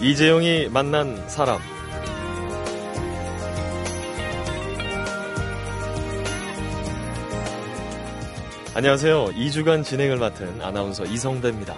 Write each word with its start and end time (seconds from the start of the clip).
이재용이 0.00 0.68
만난 0.70 1.28
사람. 1.28 1.58
안녕하세요. 8.74 9.26
2주간 9.26 9.82
진행을 9.84 10.18
맡은 10.18 10.62
아나운서 10.62 11.04
이성배입니다. 11.04 11.74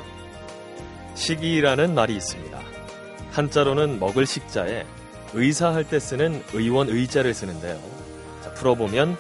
식이라는 1.15 1.95
말이 1.95 2.15
있습니다. 2.15 2.61
한자로는 3.31 3.99
먹을 3.99 4.27
식자에 4.27 4.85
의사 5.33 5.73
할 5.73 5.85
때 5.85 5.99
쓰는 5.99 6.43
의원 6.53 6.89
의자를 6.89 7.33
쓰는데요. 7.33 7.81
자, 8.43 8.53
풀어보면 8.53 9.17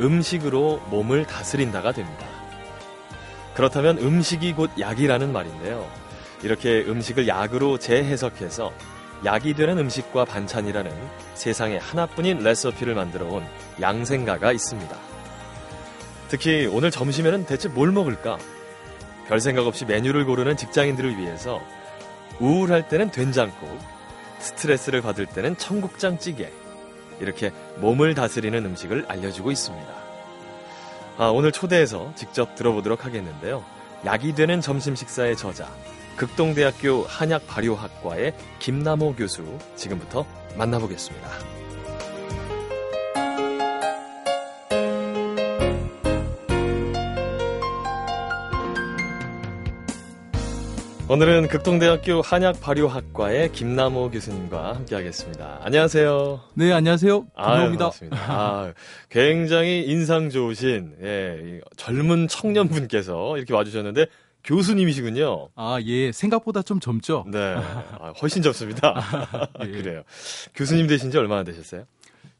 음식으로 0.00 0.82
몸을 0.90 1.24
다스린다가 1.26 1.92
됩니다. 1.92 2.26
그렇다면 3.54 3.98
음식이 3.98 4.52
곧 4.54 4.70
약이라는 4.78 5.32
말인데요. 5.32 5.88
이렇게 6.42 6.84
음식을 6.86 7.28
약으로 7.28 7.78
재해석해서 7.78 8.72
약이 9.24 9.54
되는 9.54 9.78
음식과 9.78 10.24
반찬이라는 10.24 10.92
세상에 11.34 11.78
하나뿐인 11.78 12.38
레시피를 12.38 12.94
만들어 12.94 13.26
온 13.26 13.46
양생가가 13.80 14.50
있습니다. 14.52 14.96
특히 16.28 16.66
오늘 16.66 16.90
점심에는 16.90 17.46
대체 17.46 17.68
뭘 17.68 17.92
먹을까? 17.92 18.38
별 19.28 19.40
생각 19.40 19.66
없이 19.66 19.84
메뉴를 19.84 20.24
고르는 20.24 20.56
직장인들을 20.56 21.18
위해서 21.18 21.60
우울할 22.40 22.88
때는 22.88 23.10
된장국, 23.10 23.78
스트레스를 24.38 25.02
받을 25.02 25.26
때는 25.26 25.56
청국장 25.56 26.18
찌개, 26.18 26.50
이렇게 27.20 27.52
몸을 27.76 28.14
다스리는 28.14 28.64
음식을 28.64 29.04
알려주고 29.06 29.52
있습니다. 29.52 29.92
아, 31.18 31.26
오늘 31.26 31.52
초대해서 31.52 32.12
직접 32.16 32.56
들어보도록 32.56 33.04
하겠는데요. 33.04 33.64
약이 34.04 34.34
되는 34.34 34.60
점심 34.60 34.96
식사의 34.96 35.36
저자, 35.36 35.68
극동대학교 36.16 37.04
한약 37.04 37.46
발효학과의 37.46 38.34
김남호 38.58 39.14
교수, 39.14 39.42
지금부터 39.76 40.26
만나보겠습니다. 40.56 41.28
오늘은 51.08 51.48
극동대학교 51.48 52.22
한약 52.22 52.60
발효학과의 52.62 53.52
김남호 53.52 54.10
교수님과 54.10 54.76
함께하겠습니다. 54.76 55.58
안녕하세요. 55.62 56.40
네, 56.54 56.72
안녕하세요. 56.72 57.26
김남호입니다. 57.36 57.90
아, 58.12 58.72
굉장히 59.10 59.82
인상 59.82 60.30
좋으신 60.30 60.94
예, 61.02 61.60
젊은 61.76 62.28
청년분께서 62.28 63.36
이렇게 63.36 63.52
와주셨는데 63.52 64.06
교수님이시군요. 64.44 65.48
아, 65.54 65.78
예. 65.84 66.12
생각보다 66.12 66.62
좀 66.62 66.80
젊죠? 66.80 67.24
네. 67.28 67.54
아, 67.98 68.12
훨씬 68.20 68.42
젊습니다. 68.42 68.94
예. 69.62 69.66
그래요. 69.70 70.02
교수님 70.54 70.86
되신 70.86 71.10
지 71.10 71.18
얼마나 71.18 71.44
되셨어요? 71.44 71.84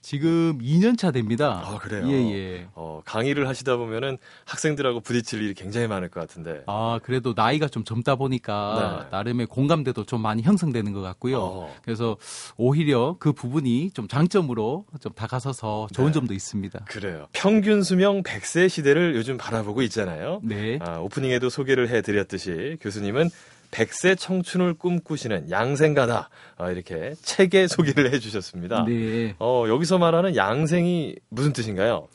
지금 0.03 0.59
2년 0.59 0.99
차 0.99 1.13
됩니다. 1.13 1.63
아, 1.65 1.79
그래요? 1.79 2.07
예, 2.09 2.33
예. 2.33 2.67
어, 2.75 3.01
강의를 3.05 3.49
하시다 3.49 3.77
보면은 3.77 4.19
학생들하고 4.45 5.01
부딪힐 5.01 5.41
일이 5.43 5.55
굉장히 5.55 5.87
많을 5.87 6.09
것 6.09 6.19
같은데. 6.21 6.65
아, 6.67 6.99
그래도 7.05 7.35
나이가 7.37 7.69
좀 7.69 7.85
젊다 7.85 8.17
보니까 8.17 9.05
네. 9.05 9.17
나름의 9.17 9.47
공감대도 9.47 10.05
좀 10.05 10.21
많이 10.21 10.43
형성되는 10.43 10.93
것 10.93 11.01
같고요. 11.01 11.39
어. 11.41 11.75
그래서 11.85 12.17
오히려 12.57 13.17
그 13.21 13.33
부분이 13.33 13.93
좀 13.93 14.09
장점으로 14.09 14.87
좀 15.01 15.13
다가서서 15.13 15.87
좋은 15.93 16.09
네. 16.09 16.13
점도 16.13 16.35
있습니다. 16.35 16.85
그래요. 16.87 17.29
평균 17.33 17.83
수명 17.85 18.25
100세 18.25 18.69
시대를 18.69 19.15
요즘 19.15 19.37
바라보고 19.37 19.83
있잖아요. 19.83 20.41
네. 20.43 20.81
아, 20.83 20.99
오프닝에도 20.99 21.49
소개를 21.49 21.89
해 21.91 22.03
드렸듯이 22.03 22.77
교수님은 22.81 23.31
백세 23.73 24.15
청춘을 24.15 24.75
꿈꾸시는 24.75 25.51
양생가다. 25.51 26.29
어, 26.59 26.71
이렇게 26.71 27.15
책의 27.23 27.67
소개를 27.69 28.13
해주셨습니다. 28.13 28.85
네. 28.87 29.35
어, 29.41 29.65
여기서 29.67 29.99
말하는 29.99 30.37
양생이 30.37 31.17
무슨 31.31 31.53
뜻인가요? 31.53 32.07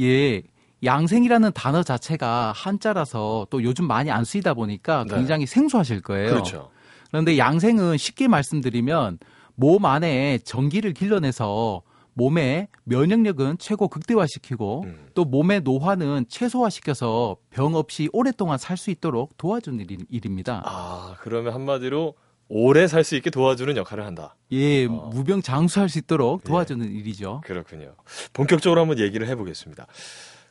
예. 0.00 0.42
양생이라는 0.82 1.52
단어 1.54 1.82
자체가 1.82 2.52
한자라서 2.54 3.46
또 3.50 3.62
요즘 3.62 3.86
많이 3.86 4.10
안 4.10 4.24
쓰이다 4.24 4.54
보니까 4.54 5.04
네. 5.08 5.14
굉장히 5.14 5.46
네. 5.46 5.54
생소하실 5.54 6.02
거예요. 6.02 6.30
그렇죠. 6.30 6.70
그런데 7.08 7.38
양생은 7.38 7.96
쉽게 7.96 8.26
말씀드리면 8.26 9.18
몸 9.54 9.84
안에 9.84 10.38
전기를 10.38 10.94
길러내서 10.94 11.82
몸의 12.14 12.68
면역력은 12.84 13.58
최고 13.58 13.88
극대화시키고 13.88 14.82
음. 14.84 15.06
또 15.14 15.24
몸의 15.24 15.60
노화는 15.62 16.26
최소화시켜서 16.28 17.36
병 17.50 17.74
없이 17.74 18.08
오랫동안 18.12 18.58
살 18.58 18.76
수 18.76 18.90
있도록 18.90 19.36
도와주는 19.36 19.84
일, 19.88 19.98
입니다 20.10 20.62
아, 20.64 21.16
그러면 21.20 21.54
한마디로 21.54 22.14
오래 22.48 22.86
살 22.86 23.04
수 23.04 23.16
있게 23.16 23.30
도와주는 23.30 23.76
역할을 23.76 24.04
한다. 24.04 24.36
예, 24.52 24.84
어. 24.86 25.10
무병 25.12 25.42
장수할 25.42 25.88
수 25.88 25.98
있도록 25.98 26.42
예. 26.44 26.48
도와주는 26.48 26.86
예. 26.86 26.90
일이죠. 26.98 27.40
그렇군요. 27.44 27.94
본격적으로 28.32 28.80
한번 28.80 28.98
얘기를 28.98 29.26
해보겠습니다. 29.28 29.86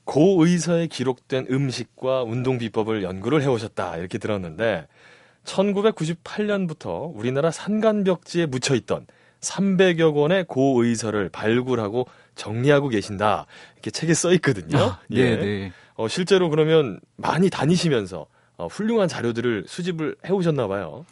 고의서에 0.06 0.88
기록된 0.88 1.48
음식과 1.50 2.24
운동 2.24 2.58
비법을 2.58 3.04
연구를 3.04 3.42
해오셨다 3.42 3.98
이렇게 3.98 4.18
들었는데 4.18 4.88
1998년부터 5.46 7.12
우리나라 7.16 7.52
산간벽지에 7.52 8.46
묻혀 8.48 8.76
있던 8.76 9.06
300여 9.44 10.14
권의 10.14 10.46
고의서를 10.46 11.30
발굴하고 11.30 12.08
정리하고 12.36 12.90
계신다. 12.90 13.46
이렇게 13.76 13.92
책에 13.92 14.14
써 14.14 14.34
있거든요. 14.34 14.78
아, 14.80 15.00
네, 15.10 15.20
예. 15.20 15.36
네. 15.36 15.72
어, 15.96 16.08
실제로 16.08 16.50
그러면 16.50 17.00
많이 17.18 17.50
다니시면서 17.50 18.26
어, 18.58 18.68
훌륭한 18.68 19.08
자료들을 19.08 19.66
수집을 19.68 20.16
해오셨나 20.26 20.68
봐요. 20.68 21.06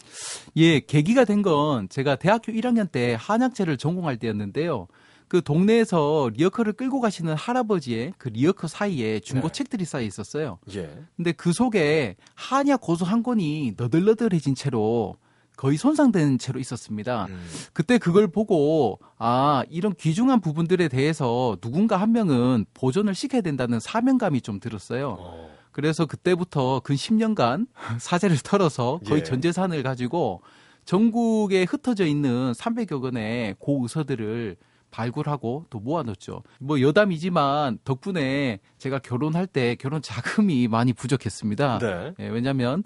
예, 0.58 0.80
계기가 0.80 1.25
된 1.25 1.41
건 1.41 1.90
제가 1.90 2.16
대학교 2.16 2.52
1학년 2.52 2.91
때 2.91 3.16
한약재를 3.20 3.78
전공할 3.78 4.18
때였는데요. 4.18 4.88
그 5.28 5.41
동네에서 5.41 6.30
리어카를 6.35 6.74
끌고 6.74 7.00
가시는 7.00 7.34
할아버지의 7.36 8.14
그 8.18 8.28
리어카 8.29 8.68
사이에 8.68 9.20
중고 9.22 9.47
네. 9.47 9.52
책들이 9.53 9.86
쌓여 9.86 10.02
있었어요. 10.03 10.59
예. 10.75 10.90
근데 11.16 11.31
그 11.31 11.53
속에 11.53 12.16
한약 12.36 12.81
고수 12.81 13.06
한 13.06 13.24
권이 13.24 13.74
너덜너덜해진 13.78 14.56
채로 14.56 15.16
거의 15.61 15.77
손상된 15.77 16.39
채로 16.39 16.59
있었습니다. 16.59 17.27
음. 17.29 17.39
그때 17.72 17.99
그걸 17.99 18.27
보고 18.27 18.97
아 19.19 19.63
이런 19.69 19.94
귀중한 19.94 20.41
부분들에 20.41 20.88
대해서 20.88 21.55
누군가 21.61 21.97
한 21.97 22.13
명은 22.13 22.66
보존을 22.73 23.13
시켜야 23.13 23.41
된다는 23.41 23.79
사명감이 23.79 24.41
좀 24.41 24.59
들었어요. 24.59 25.17
어. 25.19 25.51
그래서 25.72 26.07
그때부터 26.07 26.79
근 26.79 26.95
10년간 26.95 27.67
사재를 28.01 28.39
털어서 28.39 29.01
거의 29.05 29.19
예. 29.19 29.23
전 29.23 29.39
재산을 29.39 29.83
가지고 29.83 30.41
전국에 30.85 31.66
흩어져 31.66 32.07
있는 32.07 32.53
300여 32.53 32.99
건의 32.99 33.55
고의서들을 33.59 34.55
발굴하고 34.89 35.67
또 35.69 35.79
모아놓죠. 35.79 36.41
뭐 36.59 36.81
여담이지만 36.81 37.78
덕분에 37.83 38.61
제가 38.79 38.97
결혼할 38.97 39.45
때 39.45 39.75
결혼 39.75 40.01
자금이 40.01 40.67
많이 40.67 40.91
부족했습니다. 40.91 41.78
네. 41.78 42.13
예, 42.19 42.29
왜냐하면 42.29 42.83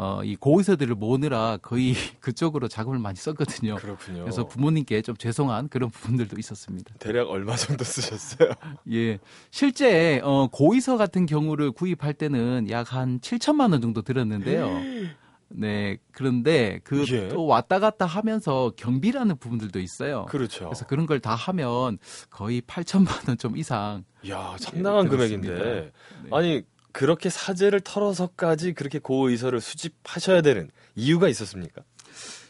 어, 0.00 0.20
이 0.22 0.36
고의서들을 0.36 0.94
모으느라 0.94 1.58
거의 1.60 1.92
그쪽으로 2.20 2.68
자금을 2.68 3.00
많이 3.00 3.16
썼거든요. 3.16 3.74
그렇군요. 3.76 4.20
그래서 4.20 4.46
부모님께 4.46 5.02
좀 5.02 5.16
죄송한 5.16 5.68
그런 5.70 5.90
부분들도 5.90 6.36
있었습니다. 6.38 6.94
대략 7.00 7.28
얼마 7.28 7.56
정도 7.56 7.82
쓰셨어요? 7.82 8.50
예. 8.92 9.18
실제, 9.50 10.20
어, 10.22 10.46
고의서 10.52 10.96
같은 10.98 11.26
경우를 11.26 11.72
구입할 11.72 12.14
때는 12.14 12.70
약 12.70 12.92
한 12.92 13.18
7천만 13.18 13.72
원 13.72 13.80
정도 13.80 14.02
들었는데요. 14.02 14.68
네. 15.50 15.96
그런데 16.12 16.78
그또 16.84 17.14
예. 17.16 17.30
왔다 17.34 17.80
갔다 17.80 18.06
하면서 18.06 18.70
경비라는 18.76 19.36
부분들도 19.38 19.80
있어요. 19.80 20.26
그렇죠. 20.26 20.66
그래서 20.66 20.86
그런 20.86 21.06
걸 21.06 21.18
다 21.20 21.34
하면 21.34 21.98
거의 22.30 22.60
8천만 22.62 23.26
원 23.28 23.36
좀 23.36 23.56
이상. 23.56 24.04
야, 24.28 24.54
상당한 24.60 25.08
금액인데. 25.08 25.48
네. 25.50 25.90
아니, 26.30 26.62
그렇게 26.98 27.30
사제를 27.30 27.80
털어서까지 27.82 28.72
그렇게 28.72 28.98
고의서를 28.98 29.60
수집하셔야 29.60 30.42
되는 30.42 30.68
이유가 30.96 31.28
있었습니까? 31.28 31.82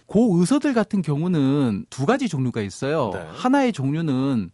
고 0.07 0.39
의서들 0.39 0.73
같은 0.73 1.03
경우는 1.03 1.85
두 1.91 2.07
가지 2.07 2.31
종류가 2.31 2.63
있어요. 2.63 3.11
네. 3.13 3.27
하나의 3.31 3.75
종류는 3.75 4.51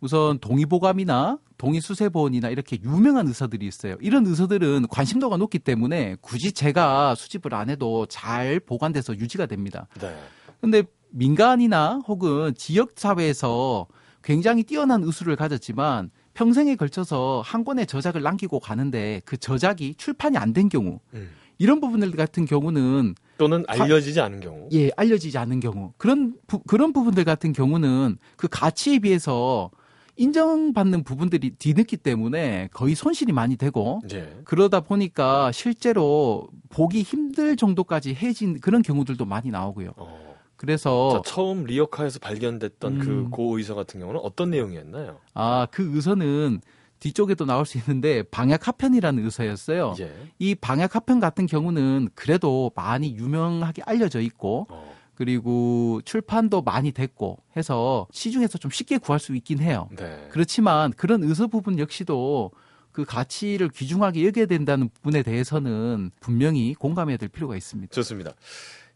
우선 0.00 0.38
동의보감이나 0.40 1.38
동의수세본이나 1.56 2.50
이렇게 2.50 2.76
유명한 2.84 3.26
의사들이 3.26 3.66
있어요. 3.66 3.96
이런 4.02 4.26
의사들은 4.26 4.88
관심도가 4.88 5.38
높기 5.38 5.58
때문에 5.58 6.18
굳이 6.20 6.52
제가 6.52 7.14
수집을 7.14 7.54
안 7.54 7.70
해도 7.70 8.04
잘 8.04 8.60
보관돼서 8.60 9.16
유지가 9.16 9.46
됩니다. 9.46 9.88
네. 9.98 10.14
근데 10.60 10.82
민간이나 11.08 12.02
혹은 12.06 12.52
지역 12.54 12.90
사회에서 12.96 13.86
굉장히 14.22 14.62
뛰어난 14.62 15.02
의술을 15.04 15.36
가졌지만 15.36 16.10
평생에 16.38 16.76
걸쳐서 16.76 17.42
한 17.44 17.64
권의 17.64 17.88
저작을 17.88 18.22
남기고 18.22 18.60
가는데 18.60 19.20
그 19.24 19.36
저작이 19.36 19.96
출판이 19.96 20.36
안 20.36 20.52
된 20.52 20.68
경우 20.68 21.00
음. 21.12 21.30
이런 21.58 21.80
부분들 21.80 22.12
같은 22.12 22.44
경우는 22.44 23.16
또는 23.38 23.64
알려지지 23.66 24.20
않은 24.20 24.38
경우 24.40 24.68
예 24.72 24.90
알려지지 24.96 25.36
않은 25.36 25.58
경우 25.58 25.92
그런 25.98 26.36
부, 26.46 26.60
그런 26.60 26.92
부분들 26.92 27.24
같은 27.24 27.52
경우는 27.52 28.18
그 28.36 28.46
가치에 28.48 29.00
비해서 29.00 29.70
인정받는 30.16 31.02
부분들이 31.02 31.50
뒤늦기 31.50 31.96
때문에 31.98 32.68
거의 32.72 32.94
손실이 32.94 33.32
많이 33.32 33.56
되고 33.56 34.00
예. 34.12 34.40
그러다 34.44 34.80
보니까 34.80 35.50
실제로 35.52 36.48
보기 36.70 37.02
힘들 37.02 37.56
정도까지 37.56 38.14
해진 38.14 38.60
그런 38.60 38.82
경우들도 38.82 39.24
많이 39.24 39.50
나오고요. 39.50 39.92
어. 39.96 40.27
그래서 40.58 41.22
자, 41.24 41.30
처음 41.30 41.64
리어카에서 41.64 42.18
발견됐던 42.18 42.98
그 42.98 43.08
음. 43.08 43.30
고 43.30 43.56
의서 43.56 43.74
같은 43.74 44.00
경우는 44.00 44.20
어떤 44.22 44.50
내용이었나요? 44.50 45.18
아, 45.34 45.66
그 45.70 45.94
의서는 45.94 46.60
뒤쪽에도 46.98 47.46
나올 47.46 47.64
수 47.64 47.78
있는데 47.78 48.24
방약 48.24 48.66
하편이라는 48.66 49.24
의서였어요. 49.24 49.94
예. 50.00 50.12
이 50.40 50.56
방약 50.56 50.96
하편 50.96 51.20
같은 51.20 51.46
경우는 51.46 52.08
그래도 52.16 52.72
많이 52.74 53.14
유명하게 53.14 53.82
알려져 53.86 54.20
있고 54.20 54.66
어, 54.68 54.94
그리고 55.14 56.00
출판도 56.04 56.62
많이 56.62 56.90
됐고 56.90 57.38
해서 57.56 58.08
시중에서 58.10 58.58
좀 58.58 58.72
쉽게 58.72 58.98
구할 58.98 59.20
수 59.20 59.36
있긴 59.36 59.60
해요. 59.60 59.88
네. 59.96 60.26
그렇지만 60.30 60.92
그런 60.92 61.22
의서 61.22 61.46
부분 61.46 61.78
역시도 61.78 62.50
그 62.90 63.04
가치를 63.04 63.68
귀중하게 63.68 64.26
여겨야 64.26 64.46
된다는 64.46 64.88
부분에 64.88 65.22
대해서는 65.22 66.10
분명히 66.18 66.74
공감해야 66.74 67.16
될 67.16 67.28
필요가 67.28 67.56
있습니다. 67.56 67.94
좋습니다. 67.94 68.32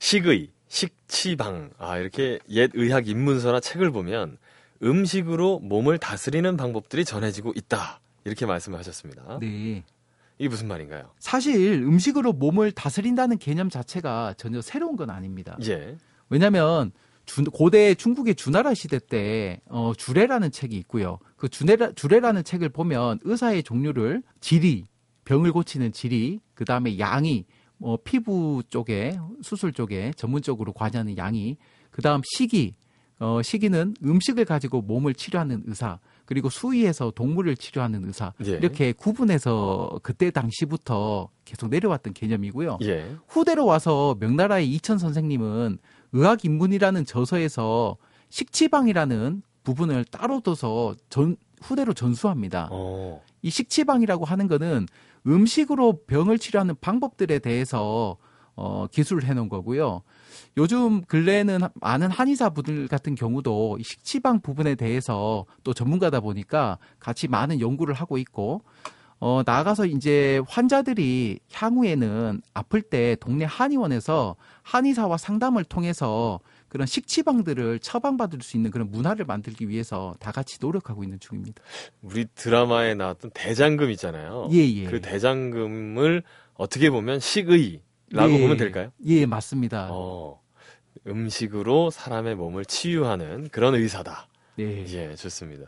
식의, 0.01 0.49
식치방. 0.77 1.71
아, 1.79 1.99
이렇게 1.99 2.39
옛 2.49 2.71
의학 2.73 3.07
입문서나 3.07 3.61
책을 3.61 3.91
보면 3.91 4.39
음식으로 4.83 5.59
몸을 5.61 5.99
다스리는 5.99 6.57
방법들이 6.57 7.05
전해지고 7.05 7.53
있다. 7.55 8.01
이렇게 8.25 8.47
말씀을 8.47 8.79
하셨습니다. 8.79 9.39
네. 9.41 9.85
이게 10.39 10.49
무슨 10.49 10.69
말인가요? 10.69 11.11
사실 11.19 11.83
음식으로 11.83 12.33
몸을 12.33 12.73
다스린다는 12.73 13.39
개념 13.39 13.69
자체가 13.69 14.35
전혀 14.39 14.63
새로운 14.63 14.97
건 14.97 15.11
아닙니다. 15.11 15.57
예. 15.67 15.97
왜냐하면 16.31 16.91
주- 17.27 17.45
고대 17.45 17.95
중국의 17.95 18.35
주나라 18.35 18.73
시대 18.75 18.99
때 18.99 19.61
어, 19.67 19.93
주례라는 19.97 20.51
책이 20.51 20.75
있고요. 20.79 21.19
그 21.37 21.49
주례라, 21.49 21.93
주례라는 21.93 22.45
책을 22.45 22.71
보면 22.71 23.21
의사의 23.23 23.63
종류를 23.63 24.23
지리, 24.41 24.87
병을 25.27 25.53
고치는 25.53 25.93
지리, 25.93 26.41
그 26.55 26.65
다음에 26.65 26.99
양이, 26.99 27.45
뭐 27.83 27.99
피부 28.05 28.63
쪽에 28.71 29.19
수술 29.43 29.73
쪽에 29.73 30.13
전문적으로 30.17 30.73
관여하는 30.73 31.17
양이, 31.17 31.57
그 31.91 32.01
다음 32.01 32.21
시기, 32.25 32.77
어, 33.19 33.43
시기는 33.43 33.95
음식을 34.05 34.45
가지고 34.45 34.83
몸을 34.83 35.15
치료하는 35.15 35.65
의사, 35.67 35.99
그리고 36.25 36.49
수의에서 36.49 37.11
동물을 37.11 37.57
치료하는 37.57 38.05
의사 38.07 38.33
예. 38.47 38.53
이렇게 38.53 38.93
구분해서 38.93 39.99
그때 40.05 40.31
당시부터 40.31 41.29
계속 41.45 41.71
내려왔던 41.71 42.13
개념이고요. 42.13 42.79
예. 42.83 43.17
후대로 43.27 43.67
와서 43.67 44.17
명나라의 44.21 44.69
이천 44.71 44.99
선생님은 44.99 45.79
의학 46.13 46.45
인문이라는 46.45 47.05
저서에서 47.05 47.97
식치방이라는 48.29 49.43
부분을 49.65 50.05
따로 50.05 50.39
둬서 50.39 50.95
전, 51.11 51.37
후대로 51.61 51.95
전수합니다. 51.95 52.69
어. 52.71 53.21
이 53.43 53.51
식치방이라고 53.51 54.25
하는 54.25 54.47
거는 54.47 54.87
음식으로 55.27 56.05
병을 56.07 56.39
치료하는 56.39 56.75
방법들에 56.81 57.39
대해서 57.39 58.17
어, 58.55 58.87
기술을 58.87 59.25
해놓은 59.25 59.49
거고요. 59.49 60.03
요즘 60.57 61.03
근래에는 61.03 61.61
많은 61.75 62.11
한의사분들 62.11 62.89
같은 62.89 63.15
경우도 63.15 63.79
이 63.81 63.83
식치방 63.83 64.41
부분에 64.41 64.75
대해서 64.75 65.47
또 65.65 65.73
전문가다 65.73 66.21
보니까 66.21 66.79
같이 66.99 67.29
많은 67.29 67.61
연구를 67.61 67.95
하고 67.95 68.19
있고, 68.19 68.63
어, 69.21 69.43
나아가서 69.47 69.87
이제 69.87 70.43
환자들이 70.49 71.39
향후에는 71.53 72.43
아플 72.55 72.83
때 72.83 73.17
동네 73.21 73.45
한의원에서 73.45 74.37
한의사와 74.63 75.17
상담을 75.17 75.65
통해서 75.65 76.41
그런 76.73 76.87
식치방들을 76.87 77.81
처방받을 77.81 78.41
수 78.41 78.57
있는 78.57 78.71
그런 78.71 78.91
문화를 78.91 79.27
만들기 79.27 79.69
위해서 79.69 80.17
다 80.21 80.33
같이 80.33 80.57
노력하고 80.59 81.05
있는 81.05 81.21
중입니다. 81.21 81.63
우리 82.01 82.25
드라마에 82.35 82.95
나왔던 82.95 83.33
대장금 83.35 83.91
있잖아요. 83.91 84.49
예, 84.53 84.57
예. 84.57 84.85
그 84.85 85.03
대장금을 85.03 86.23
어떻게 86.55 86.89
보면 86.89 87.21
식의라고 87.21 88.33
예. 88.33 88.41
보면 88.41 88.57
될까요? 88.57 88.91
예, 89.05 89.27
맞습니다. 89.27 89.89
어. 89.91 90.41
음식으로 91.07 91.91
사람의 91.91 92.37
몸을 92.37 92.65
치유하는 92.65 93.51
그런 93.51 93.75
의사다. 93.75 94.29
네. 94.57 94.87
예, 94.89 95.15
좋습니다. 95.15 95.67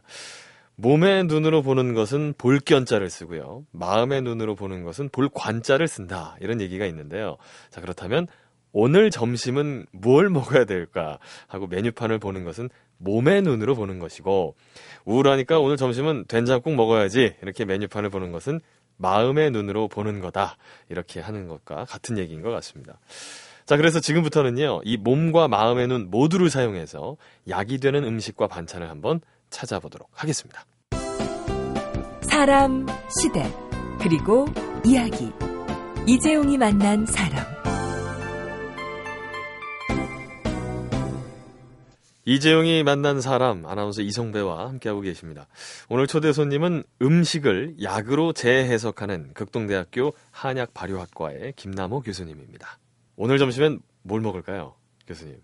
몸의 0.77 1.25
눈으로 1.25 1.61
보는 1.61 1.93
것은 1.93 2.33
볼견자를 2.39 3.11
쓰고요. 3.11 3.67
마음의 3.73 4.23
눈으로 4.23 4.55
보는 4.55 4.85
것은 4.85 5.11
볼관자를 5.11 5.87
쓴다. 5.87 6.37
이런 6.41 6.63
얘기가 6.63 6.87
있는데요. 6.87 7.37
자, 7.69 7.83
그렇다면 7.83 8.27
오늘 8.77 9.11
점심은 9.11 9.87
뭘 9.93 10.29
먹어야 10.29 10.65
될까 10.65 11.19
하고 11.47 11.69
메뉴판을 11.69 12.19
보는 12.19 12.45
것은 12.45 12.69
몸의 12.99 13.43
눈으로 13.43 13.77
보는 13.77 14.01
것이고 14.01 14.57
우울하니까 15.05 15.61
오늘 15.61 15.77
점심은 15.77 16.25
된장국 16.27 16.75
먹어야지 16.75 17.37
이렇게 17.41 17.65
메뉴판을 17.65 18.11
보는 18.11 18.33
것은 18.33 18.61
마음의 18.97 19.53
눈으로 19.53 19.89
보는 19.89 20.21
거다. 20.21 20.57
이렇게 20.89 21.21
하는 21.21 21.49
것과 21.49 21.85
같은 21.85 22.19
얘기인 22.19 22.43
것 22.43 22.51
같습니다. 22.51 22.99
자, 23.65 23.77
그래서 23.77 23.99
지금부터는요, 23.99 24.83
이 24.85 24.97
몸과 24.97 25.49
마음의 25.49 25.89
눈 25.89 26.11
모두를 26.11 26.51
사용해서 26.51 27.17
약이 27.49 27.79
되는 27.79 28.05
음식과 28.05 28.47
반찬을 28.47 28.91
한번 28.91 29.21
찾아보도록 29.51 30.11
하겠습니다. 30.13 30.65
사람, 32.23 32.87
시대, 33.21 33.51
그리고 34.01 34.47
이야기. 34.85 35.33
이재용이 36.07 36.59
만난 36.59 37.07
사람. 37.07 37.54
이재용이 42.27 42.83
만난 42.83 43.21
사람 43.21 43.67
아나운서 43.67 44.03
이성배와 44.03 44.69
함께하고 44.69 45.03
계십니다. 45.03 45.47
오늘 45.89 46.07
초대 46.07 46.33
손님은 46.33 46.85
음식을 47.03 47.77
약으로 47.83 48.33
재해석하는 48.33 49.35
극동대학교 49.35 50.15
한약 50.31 50.73
발효학과의 50.75 51.53
김남호 51.57 52.01
교수님입니다. 52.01 52.79
오늘 53.17 53.39
점심엔 53.39 53.81
뭘 54.03 54.21
먹을까요, 54.21 54.75
교수님? 55.07 55.41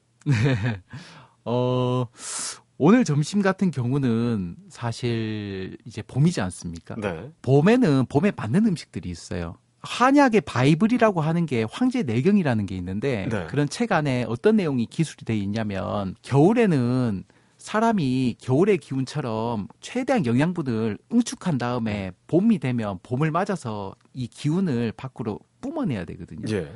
어, 1.45 2.07
오늘 2.79 3.05
점심 3.05 3.43
같은 3.43 3.71
경우는 3.71 4.57
사실 4.71 5.77
이제 5.85 6.03
봄이지 6.03 6.41
않습니까? 6.41 6.95
네. 6.97 7.31
봄에는 7.43 8.07
봄에 8.07 8.33
맞는 8.35 8.67
음식들이 8.67 9.11
있어요. 9.11 9.57
한약의 9.83 10.43
바이블이라고 10.43 11.21
하는 11.21 11.47
게 11.47 11.65
황제 11.71 12.03
내경이라는 12.03 12.67
게 12.67 12.77
있는데 12.77 13.29
네. 13.31 13.47
그런 13.47 13.69
책 13.69 13.93
안에 13.93 14.25
어떤 14.29 14.57
내용이 14.57 14.87
기술이 14.87 15.25
돼 15.25 15.37
있냐면 15.37 16.15
겨울에는 16.23 17.25
사람이 17.57 18.37
겨울의 18.41 18.79
기운처럼 18.79 19.69
최대한 19.81 20.25
영양분을 20.25 20.99
응축한 21.13 21.59
다음에 21.59 22.13
봄이 22.27 22.59
되면 22.59 22.99
봄을 23.03 23.31
맞아서 23.31 23.95
이 24.15 24.27
기운을 24.27 24.93
밖으로 24.97 25.41
뿜어내야 25.61 26.07
되거든요. 26.07 26.55
예. 26.55 26.73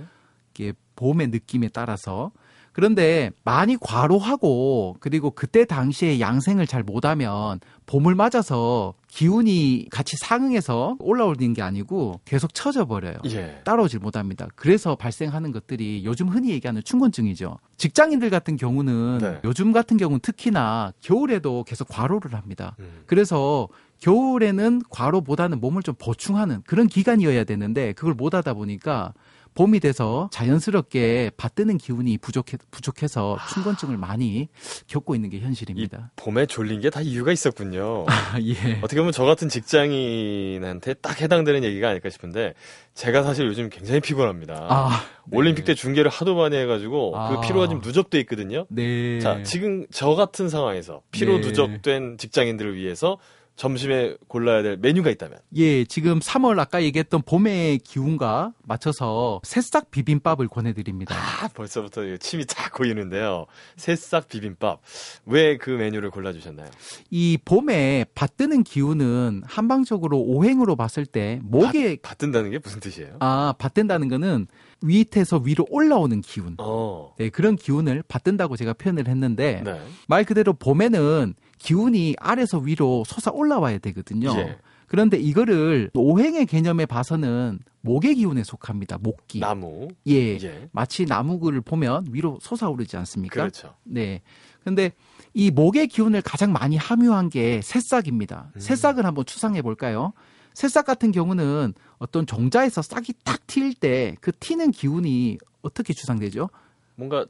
이게 0.50 0.72
봄의 0.96 1.28
느낌에 1.28 1.68
따라서 1.68 2.32
그런데 2.74 3.30
많이 3.44 3.76
과로하고 3.80 4.96
그리고 4.98 5.30
그때 5.30 5.64
당시에 5.64 6.18
양생을 6.18 6.66
잘 6.66 6.82
못하면 6.82 7.60
봄을 7.86 8.16
맞아서 8.16 8.94
기운이 9.06 9.86
같이 9.92 10.16
상응해서 10.16 10.96
올라오는 10.98 11.54
게 11.54 11.62
아니고 11.62 12.20
계속 12.24 12.52
처져 12.52 12.84
버려요. 12.84 13.14
예. 13.26 13.60
따라오질 13.64 14.00
못합니다. 14.00 14.48
그래서 14.56 14.96
발생하는 14.96 15.52
것들이 15.52 16.02
요즘 16.04 16.28
흔히 16.28 16.50
얘기하는 16.50 16.82
춘곤증이죠. 16.82 17.58
직장인들 17.76 18.28
같은 18.30 18.56
경우는 18.56 19.18
네. 19.18 19.38
요즘 19.44 19.70
같은 19.70 19.96
경우는 19.96 20.18
특히나 20.18 20.92
겨울에도 21.00 21.62
계속 21.62 21.86
과로를 21.86 22.34
합니다. 22.34 22.74
음. 22.80 23.04
그래서 23.06 23.68
겨울에는 24.00 24.82
과로보다는 24.90 25.60
몸을 25.60 25.84
좀 25.84 25.94
보충하는 25.96 26.62
그런 26.66 26.88
기간이어야 26.88 27.44
되는데 27.44 27.92
그걸 27.92 28.14
못 28.14 28.34
하다 28.34 28.54
보니까 28.54 29.14
봄이 29.54 29.80
돼서 29.80 30.28
자연스럽게 30.32 31.32
받드는 31.36 31.78
기운이 31.78 32.18
부족해, 32.18 32.56
부족해서 32.70 33.38
춘곤증을 33.52 33.96
많이 33.96 34.48
겪고 34.88 35.14
있는 35.14 35.30
게 35.30 35.38
현실입니다. 35.40 36.10
봄에 36.16 36.46
졸린 36.46 36.80
게 36.80 36.90
다 36.90 37.00
이유가 37.00 37.32
있었군요. 37.32 38.04
아, 38.08 38.38
예. 38.40 38.78
어떻게 38.82 38.96
보면 39.00 39.12
저 39.12 39.24
같은 39.24 39.48
직장인한테 39.48 40.94
딱 40.94 41.20
해당되는 41.20 41.64
얘기가 41.64 41.88
아닐까 41.88 42.10
싶은데 42.10 42.54
제가 42.94 43.22
사실 43.22 43.46
요즘 43.46 43.68
굉장히 43.70 44.00
피곤합니다. 44.00 44.66
아, 44.70 44.90
네. 45.26 45.36
올림픽 45.36 45.64
때 45.64 45.74
중계를 45.74 46.10
하도 46.10 46.34
많이 46.36 46.56
해가지고 46.56 47.16
아. 47.16 47.28
그 47.30 47.46
피로가 47.46 47.68
좀 47.68 47.80
누적돼 47.80 48.18
있거든요. 48.20 48.66
네. 48.68 49.18
자, 49.20 49.42
지금 49.42 49.86
저 49.92 50.14
같은 50.14 50.48
상황에서 50.48 51.02
피로 51.10 51.38
네. 51.40 51.46
누적된 51.48 52.18
직장인들을 52.18 52.76
위해서 52.76 53.18
점심에 53.56 54.16
골라야 54.28 54.62
될 54.62 54.76
메뉴가 54.76 55.10
있다면 55.10 55.38
예, 55.56 55.84
지금 55.84 56.18
3월 56.18 56.58
아까 56.58 56.82
얘기했던 56.82 57.22
봄의 57.22 57.78
기운과 57.78 58.52
맞춰서 58.64 59.40
새싹 59.44 59.90
비빔밥을 59.90 60.48
권해드립니다. 60.48 61.14
아, 61.14 61.48
벌써부터 61.48 62.02
침이 62.18 62.46
쫙 62.46 62.72
고이는데요. 62.72 63.46
새싹 63.76 64.28
비빔밥. 64.28 64.80
왜 65.26 65.56
그 65.56 65.70
메뉴를 65.70 66.10
골라주셨나요? 66.10 66.68
이 67.10 67.38
봄에 67.44 68.06
받드는 68.14 68.64
기운은 68.64 69.42
한방적으로 69.46 70.18
오행으로 70.20 70.74
봤을 70.76 71.06
때 71.06 71.38
목에 71.42 71.96
받든다는 72.02 72.50
게 72.50 72.58
무슨 72.58 72.80
뜻이에요? 72.80 73.16
아 73.20 73.54
받든다는 73.58 74.08
거는 74.08 74.46
위에서 74.82 75.38
위로 75.38 75.64
올라오는 75.70 76.20
기운. 76.20 76.56
어. 76.58 77.14
네, 77.18 77.30
그런 77.30 77.56
기운을 77.56 78.02
받든다고 78.06 78.56
제가 78.56 78.74
표현을 78.74 79.08
했는데 79.08 79.62
네. 79.64 79.80
말 80.08 80.24
그대로 80.24 80.52
봄에는 80.52 81.34
기운이 81.64 82.16
아래서 82.18 82.58
위로 82.58 83.04
솟아 83.06 83.32
올라와야 83.34 83.78
되거든요. 83.78 84.30
예. 84.36 84.58
그런데 84.86 85.16
이거를 85.16 85.90
오행의 85.94 86.44
개념에 86.46 86.84
봐서는 86.86 87.58
목의 87.80 88.16
기운에 88.16 88.44
속합니다. 88.44 88.98
목기. 88.98 89.40
나무. 89.40 89.88
예. 90.06 90.38
예. 90.42 90.68
마치 90.72 91.06
나무를 91.06 91.62
보면 91.62 92.06
위로 92.10 92.38
솟아오르지 92.42 92.96
않습니까? 92.98 93.34
그렇죠. 93.40 93.74
네. 93.84 94.20
근데 94.62 94.92
이 95.32 95.50
목의 95.50 95.88
기운을 95.88 96.20
가장 96.22 96.52
많이 96.52 96.76
함유한 96.76 97.28
게 97.30 97.60
새싹입니다. 97.62 98.52
음. 98.54 98.60
새싹을 98.60 99.04
한번 99.06 99.24
추상해 99.24 99.62
볼까요? 99.62 100.12
새싹 100.52 100.84
같은 100.86 101.12
경우는 101.12 101.72
어떤 101.98 102.26
종자에서 102.26 102.82
싹이 102.82 103.14
탁 103.24 103.46
튈 103.46 103.74
때 103.74 104.16
그 104.20 104.32
튀는 104.38 104.70
기운이 104.70 105.38
어떻게 105.62 105.92
추상되죠? 105.94 106.48
뭔가 106.94 107.24
탁 107.24 107.28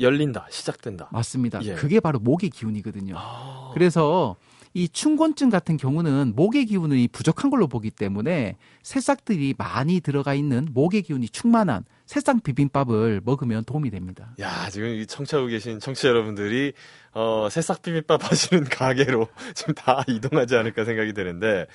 열린다. 0.00 0.46
시작된다. 0.50 1.08
맞습니다. 1.12 1.62
예. 1.62 1.74
그게 1.74 2.00
바로 2.00 2.18
목의 2.18 2.50
기운이거든요. 2.50 3.14
아. 3.16 3.70
그래서 3.74 4.36
이 4.72 4.88
춘곤증 4.88 5.50
같은 5.50 5.76
경우는 5.76 6.34
목의 6.36 6.66
기운이 6.66 7.08
부족한 7.08 7.50
걸로 7.50 7.66
보기 7.66 7.90
때문에 7.90 8.56
새싹들이 8.82 9.54
많이 9.58 10.00
들어가 10.00 10.34
있는 10.34 10.68
목의 10.72 11.02
기운이 11.02 11.28
충만한 11.28 11.84
새싹 12.06 12.42
비빔밥을 12.42 13.20
먹으면 13.24 13.64
도움이 13.64 13.90
됩니다. 13.90 14.34
야, 14.40 14.68
지금 14.70 14.88
이 14.88 15.06
청취하고 15.06 15.48
계신 15.48 15.80
청취자 15.80 16.08
여러분들이 16.08 16.72
어, 17.12 17.48
새싹 17.50 17.82
비빔밥 17.82 18.20
하시는 18.30 18.64
가게로 18.64 19.26
지금 19.54 19.74
다 19.74 20.04
이동하지 20.06 20.56
않을까 20.56 20.84
생각이 20.84 21.12
되는데 21.14 21.66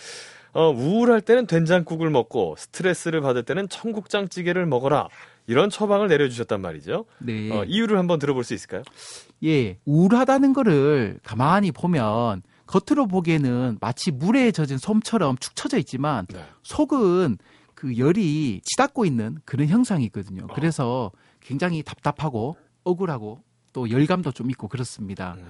어, 0.54 0.70
우울할 0.72 1.20
때는 1.20 1.48
된장국을 1.48 2.10
먹고 2.10 2.56
스트레스를 2.58 3.20
받을 3.20 3.44
때는 3.44 3.68
청국장찌개를 3.68 4.66
먹어라. 4.66 5.10
이런 5.48 5.70
처방을 5.70 6.08
내려주셨단 6.08 6.62
말이죠. 6.62 7.06
네. 7.20 7.52
어, 7.52 7.64
이유를 7.64 7.98
한번 7.98 8.20
들어볼 8.20 8.44
수 8.44 8.54
있을까요? 8.54 8.84
예, 9.44 9.78
우울하다는 9.86 10.54
거를 10.54 11.20
가만히 11.24 11.72
보면 11.72 12.42
겉으로 12.68 13.08
보기에는 13.08 13.78
마치 13.80 14.12
물에 14.12 14.52
젖은 14.52 14.78
솜처럼 14.78 15.38
축 15.38 15.56
처져 15.56 15.78
있지만 15.78 16.26
네. 16.28 16.44
속은 16.64 17.38
그 17.76 17.98
열이 17.98 18.62
치닫고 18.64 19.06
있는 19.06 19.38
그런 19.46 19.68
형상이거든요. 19.68 20.46
어. 20.46 20.54
그래서 20.54 21.12
굉장히 21.42 21.84
답답하고 21.84 22.58
억울하고 22.84 23.44
또 23.74 23.90
열감도 23.90 24.32
좀 24.32 24.50
있고 24.50 24.68
그렇습니다. 24.68 25.36
음. 25.38 25.46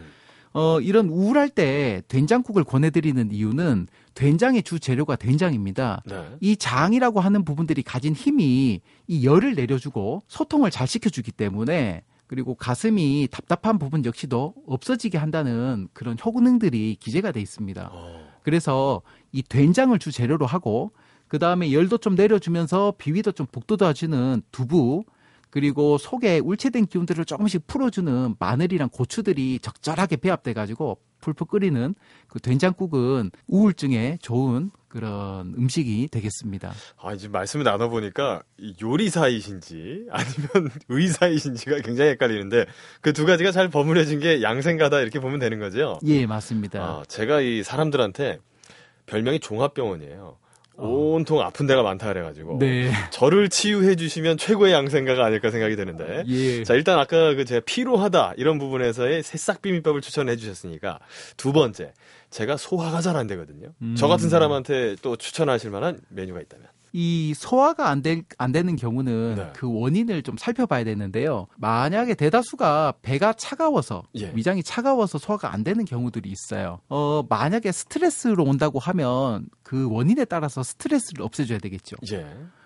어, 0.56 0.80
이런 0.80 1.10
우울할 1.10 1.50
때 1.50 2.02
된장국을 2.08 2.64
권해드리는 2.64 3.30
이유는 3.30 3.88
된장의 4.14 4.64
주 4.64 4.80
재료가 4.80 5.18
된장입니다. 5.18 6.02
네. 6.06 6.30
이 6.40 6.56
장이라고 6.56 7.20
하는 7.20 7.44
부분들이 7.44 7.84
가진 7.84 8.14
힘이 8.14 8.80
이 9.06 9.26
열을 9.26 9.56
내려주고 9.56 10.24
소통을 10.30 10.72
잘 10.72 10.88
시켜주기 10.88 11.34
때문에 11.34 12.04
그리고 12.28 12.56
가슴이 12.56 13.28
답답한 13.30 13.78
부분 13.78 14.06
역시도 14.06 14.54
없어지게 14.66 15.18
한다는 15.18 15.90
그런 15.92 16.16
효능들이 16.24 16.96
기재가 17.02 17.34
돼 17.34 17.42
있습니다. 17.42 17.90
어. 17.92 18.28
그래서 18.42 19.02
이 19.34 19.44
된장을 19.44 20.00
주 20.00 20.14
재료로 20.14 20.46
하고 20.46 20.94
그 21.28 21.38
다음에 21.38 21.74
열도 21.74 21.98
좀 21.98 22.16
내려주면서 22.16 22.94
비위도 22.98 23.34
좀 23.34 23.46
북돋아주는 23.52 24.42
두부 24.54 25.04
그리고 25.56 25.98
속에 25.98 26.40
울체된 26.40 26.86
기운들을 26.88 27.24
조금씩 27.24 27.66
풀어주는 27.66 28.36
마늘이랑 28.40 28.90
고추들이 28.90 29.60
적절하게 29.62 30.18
배합돼 30.18 30.52
가지고 30.52 30.98
풀풀 31.22 31.48
끓이는 31.48 31.96
그 32.28 32.42
된장국은 32.42 33.32
우울증에 33.48 34.18
좋은 34.22 34.70
그런 34.90 35.54
음식이 35.58 36.10
되겠습니다. 36.12 36.74
아, 37.02 37.16
지금 37.16 37.32
말씀을 37.32 37.64
나눠보니까 37.64 38.44
이 38.58 38.74
요리사이신지 38.82 40.08
아니면 40.12 40.72
의사이신지가 40.90 41.78
굉장히 41.86 42.10
헷갈리는데 42.12 42.66
그 43.00 43.14
두 43.14 43.26
가지가 43.26 43.54
잘 43.54 43.70
버무려진 43.70 44.20
게 44.20 44.42
양생가다 44.42 45.00
이렇게 45.00 45.22
보면 45.22 45.40
되는 45.40 45.58
거죠. 45.60 46.00
예, 46.06 46.26
맞습니다. 46.26 46.84
아, 46.84 47.04
제가 47.08 47.40
이 47.40 47.64
사람들한테 47.64 48.40
별명이 49.06 49.40
종합병원이에요. 49.40 50.38
온통 50.78 51.40
아픈 51.42 51.68
데가 51.68 51.84
많다 51.84 52.08
그래가지고 52.08 52.60
네. 52.60 52.92
저를 53.12 53.50
치유해 53.50 53.96
주시면 53.96 54.38
최고의 54.38 54.74
양생가가 54.74 55.24
아닐까 55.26 55.50
생각이 55.50 55.76
되는데 55.76 56.24
예. 56.28 56.64
자 56.64 56.74
일단 56.74 57.00
아까 57.00 57.34
그 57.34 57.46
제가 57.46 57.62
피로하다 57.66 58.34
이런 58.38 58.60
부분에서의 58.60 59.24
새싹 59.24 59.62
비빔밥을 59.62 60.02
추천해 60.02 60.36
주셨으니까 60.36 61.00
두 61.38 61.54
번째 61.54 61.94
제가 62.30 62.58
소화가 62.58 63.02
잘 63.02 63.16
안 63.16 63.28
되거든요. 63.28 63.70
음. 63.82 63.96
저 63.98 64.08
같은 64.08 64.28
사람한테 64.30 64.98
또 65.02 65.16
추천하실 65.16 65.70
만한 65.72 66.02
메뉴가 66.10 66.42
있다면 66.42 66.68
이 66.98 67.34
소화가 67.36 67.90
안, 67.90 68.02
될, 68.02 68.24
안 68.38 68.54
되는 68.54 68.78
경우는 68.78 69.36
네. 69.36 69.50
그 69.54 69.68
원인을 69.70 70.24
좀 70.24 70.38
살펴봐야 70.38 70.86
되는데요. 70.86 71.48
만약에 71.58 72.16
대다수가 72.16 72.94
배가 73.02 73.34
차가워서 73.34 74.04
예. 74.16 74.32
위장이 74.34 74.64
차가워서 74.64 75.18
소화가 75.18 75.54
안 75.54 75.66
되는 75.66 75.84
경우들이 75.84 76.32
있어요. 76.32 76.80
어, 76.88 77.24
만약에 77.28 77.74
스트레스로 77.74 78.46
온다고 78.46 78.80
하면 78.80 79.48
그 79.62 79.90
원인에 79.92 80.24
따라서 80.24 80.64
스트레스를 80.64 81.22
없애줘야 81.22 81.60
되겠죠. 81.60 81.98
예. 82.14 82.26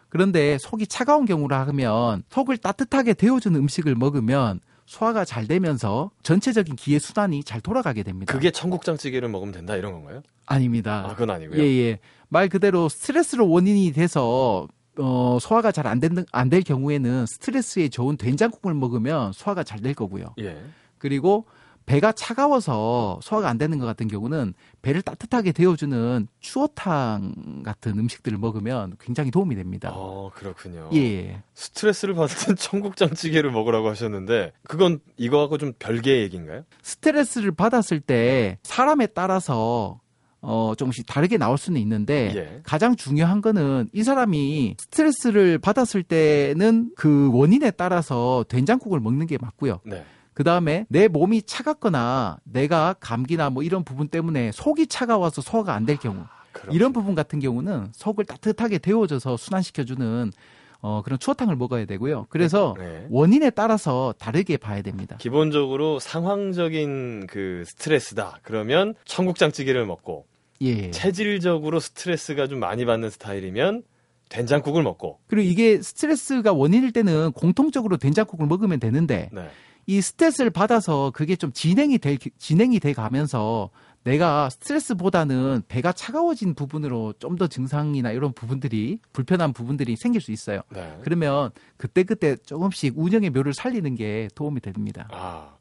그런데 0.10 0.60
속이 0.60 0.86
차가운 0.86 1.26
경우라 1.26 1.66
하면 1.70 2.22
속을 2.30 2.58
따뜻하게 2.60 3.16
데워주는 3.16 3.60
음식을 3.60 3.96
먹으면 3.96 4.60
소화가 4.89 5.24
잘 5.24 5.48
되면서 5.48 6.10
전체적인 6.24 6.75
기의 6.75 7.00
순환이 7.00 7.43
잘 7.43 7.62
돌아가게 7.62 8.01
됩니다. 8.01 8.34
그게 8.34 8.50
청국장찌개를 8.50 9.29
먹으면 9.29 9.53
된다 9.53 9.75
이런 9.75 9.93
건가요? 9.93 10.24
아닙니다. 10.48 11.05
아 11.08 11.13
그건 11.13 11.29
아니고요. 11.29 11.62
예, 11.62 11.63
예. 11.63 12.00
말 12.27 12.50
그대로 12.50 12.89
스트레스로 12.89 13.48
원인이 13.48 13.93
돼서 13.93 14.67
어, 14.98 15.38
소화가 15.39 15.72
잘 15.72 15.86
안 15.86 16.00
되는 16.00 16.25
안 16.31 16.50
될 16.50 16.63
경우에는 16.63 17.27
스트레스에 17.27 17.89
좋은 17.89 18.17
된장국을 18.17 18.74
먹으면 18.74 19.31
소화가 19.34 19.63
잘 19.63 19.79
될 19.81 19.93
거고요. 19.93 20.34
예. 20.39 20.58
그리고 20.98 21.46
배가 21.89 22.12
차가워서 22.12 23.19
소화가 23.24 23.50
안 23.50 23.58
되는 23.58 23.79
것 23.79 23.88
같은 23.88 24.08
경우는 24.08 24.53
배를 24.84 25.01
따뜻하게 25.01 25.51
데워주는 25.53 26.27
추어탕 26.39 27.63
같은 27.63 27.98
음식들을 27.98 28.38
먹으면 28.38 28.96
굉장히 29.00 29.31
도움이 29.31 29.55
됩니다. 29.55 29.89
어 29.91 30.29
그렇군요. 30.36 30.91
예. 30.93 31.41
스트레스를 31.55 32.13
땐 32.46 32.55
청국장찌개를 32.55 33.50
먹으라고 33.51 33.89
하셨는데 33.89 34.51
그건 34.67 35.00
이거하고 35.17 35.58
좀 35.58 35.74
별개의 35.79 36.22
얘기인가요? 36.25 36.63
스트레스를 36.84 37.51
받았을 37.51 38.01
때 38.01 38.60
사람에 38.62 39.08
따라서 39.08 40.00
어, 40.41 40.74
조금씩 40.77 41.08
다르게 41.08 41.39
나올 41.39 41.58
수는 41.58 41.81
있는데 41.81 42.31
예. 42.36 42.62
가장 42.62 42.96
중요한 42.98 43.41
거는 43.41 43.89
이 43.93 44.03
사람이 44.03 44.75
스트레스를 44.77 45.58
받았을 45.58 46.03
때는 46.03 46.91
그 46.96 47.31
원인에 47.34 47.72
따라서 47.72 48.46
된장국을 48.48 49.00
먹는 49.00 49.25
게 49.25 49.39
맞고요. 49.41 49.79
네. 49.86 50.05
그 50.39 50.46
다음에 50.46 50.86
내 50.88 51.10
몸이 51.10 51.41
차갑거나 51.41 52.38
내가 52.46 52.96
감기나 53.01 53.50
뭐 53.50 53.62
이런 53.62 53.84
부분 53.84 54.08
때문에 54.08 54.53
속이 54.53 54.88
차가워서 54.88 55.41
소화가 55.41 55.74
안 55.74 55.86
될 55.86 55.98
경우 55.98 56.24
그럼. 56.53 56.74
이런 56.74 56.93
부분 56.93 57.13
같은 57.13 57.39
경우는 57.41 57.89
속을 57.91 58.24
따뜻하게 58.24 58.77
데워줘서 58.77 59.36
순환시켜주는 59.36 60.31
어, 60.79 61.01
그런 61.03 61.19
추어탕을 61.19 61.58
먹어야 61.58 61.84
되고요. 61.84 62.27
그래서 62.29 62.74
네. 62.79 63.05
원인에 63.10 63.50
따라서 63.50 64.13
다르게 64.17 64.55
봐야 64.55 64.81
됩니다. 64.81 65.17
기본적으로 65.19 66.00
상황적인 66.00 67.27
그 67.27 67.65
스트레스다. 67.67 68.39
그러면 68.41 68.93
청국장찌개를 69.03 69.86
먹고 69.86 70.25
예. 70.62 70.89
체질적으로 70.91 71.81
스트레스가 71.81 72.48
좀 72.48 72.60
많이 72.62 72.86
받는 72.86 73.10
스타일이면 73.10 73.84
된장국을 74.29 74.84
먹고. 74.84 75.19
그리고 75.27 75.46
이게 75.50 75.81
스트레스가 75.81 76.53
원인일 76.53 76.93
때는 76.93 77.34
공통적으로 77.34 77.98
된장국을 77.98 78.48
먹으면 78.48 78.79
되는데 78.79 79.29
네. 79.34 79.50
이 79.89 80.01
스트레스를 80.01 80.51
받아서 80.51 81.10
그게 81.15 81.36
좀 81.36 81.51
진행이 81.51 81.98
될 81.98 82.19
진행이 82.38 82.79
돼 82.79 82.93
가면서 82.93 83.72
내가 84.03 84.48
스트레스보다는 84.51 85.63
배가 85.67 85.91
차가워진 85.93 86.53
부분으로 86.53 87.13
좀 87.17 87.38
더 87.38 87.48
증상이나 87.48 88.12
이런 88.12 88.31
부분들이 88.34 89.00
불편한 89.13 89.51
부분들이 89.51 89.96
생길 89.96 90.22
수 90.22 90.31
있어요. 90.31 90.62
네. 90.69 90.96
그러면 91.03 91.50
그때그때 91.77 92.36
조금씩 92.36 93.00
운영의 93.00 93.31
묘를 93.31 93.55
살리는 93.55 93.96
게 93.96 94.27
도움이 94.36 94.60
됩니다. 94.62 95.08
아, 95.12 95.55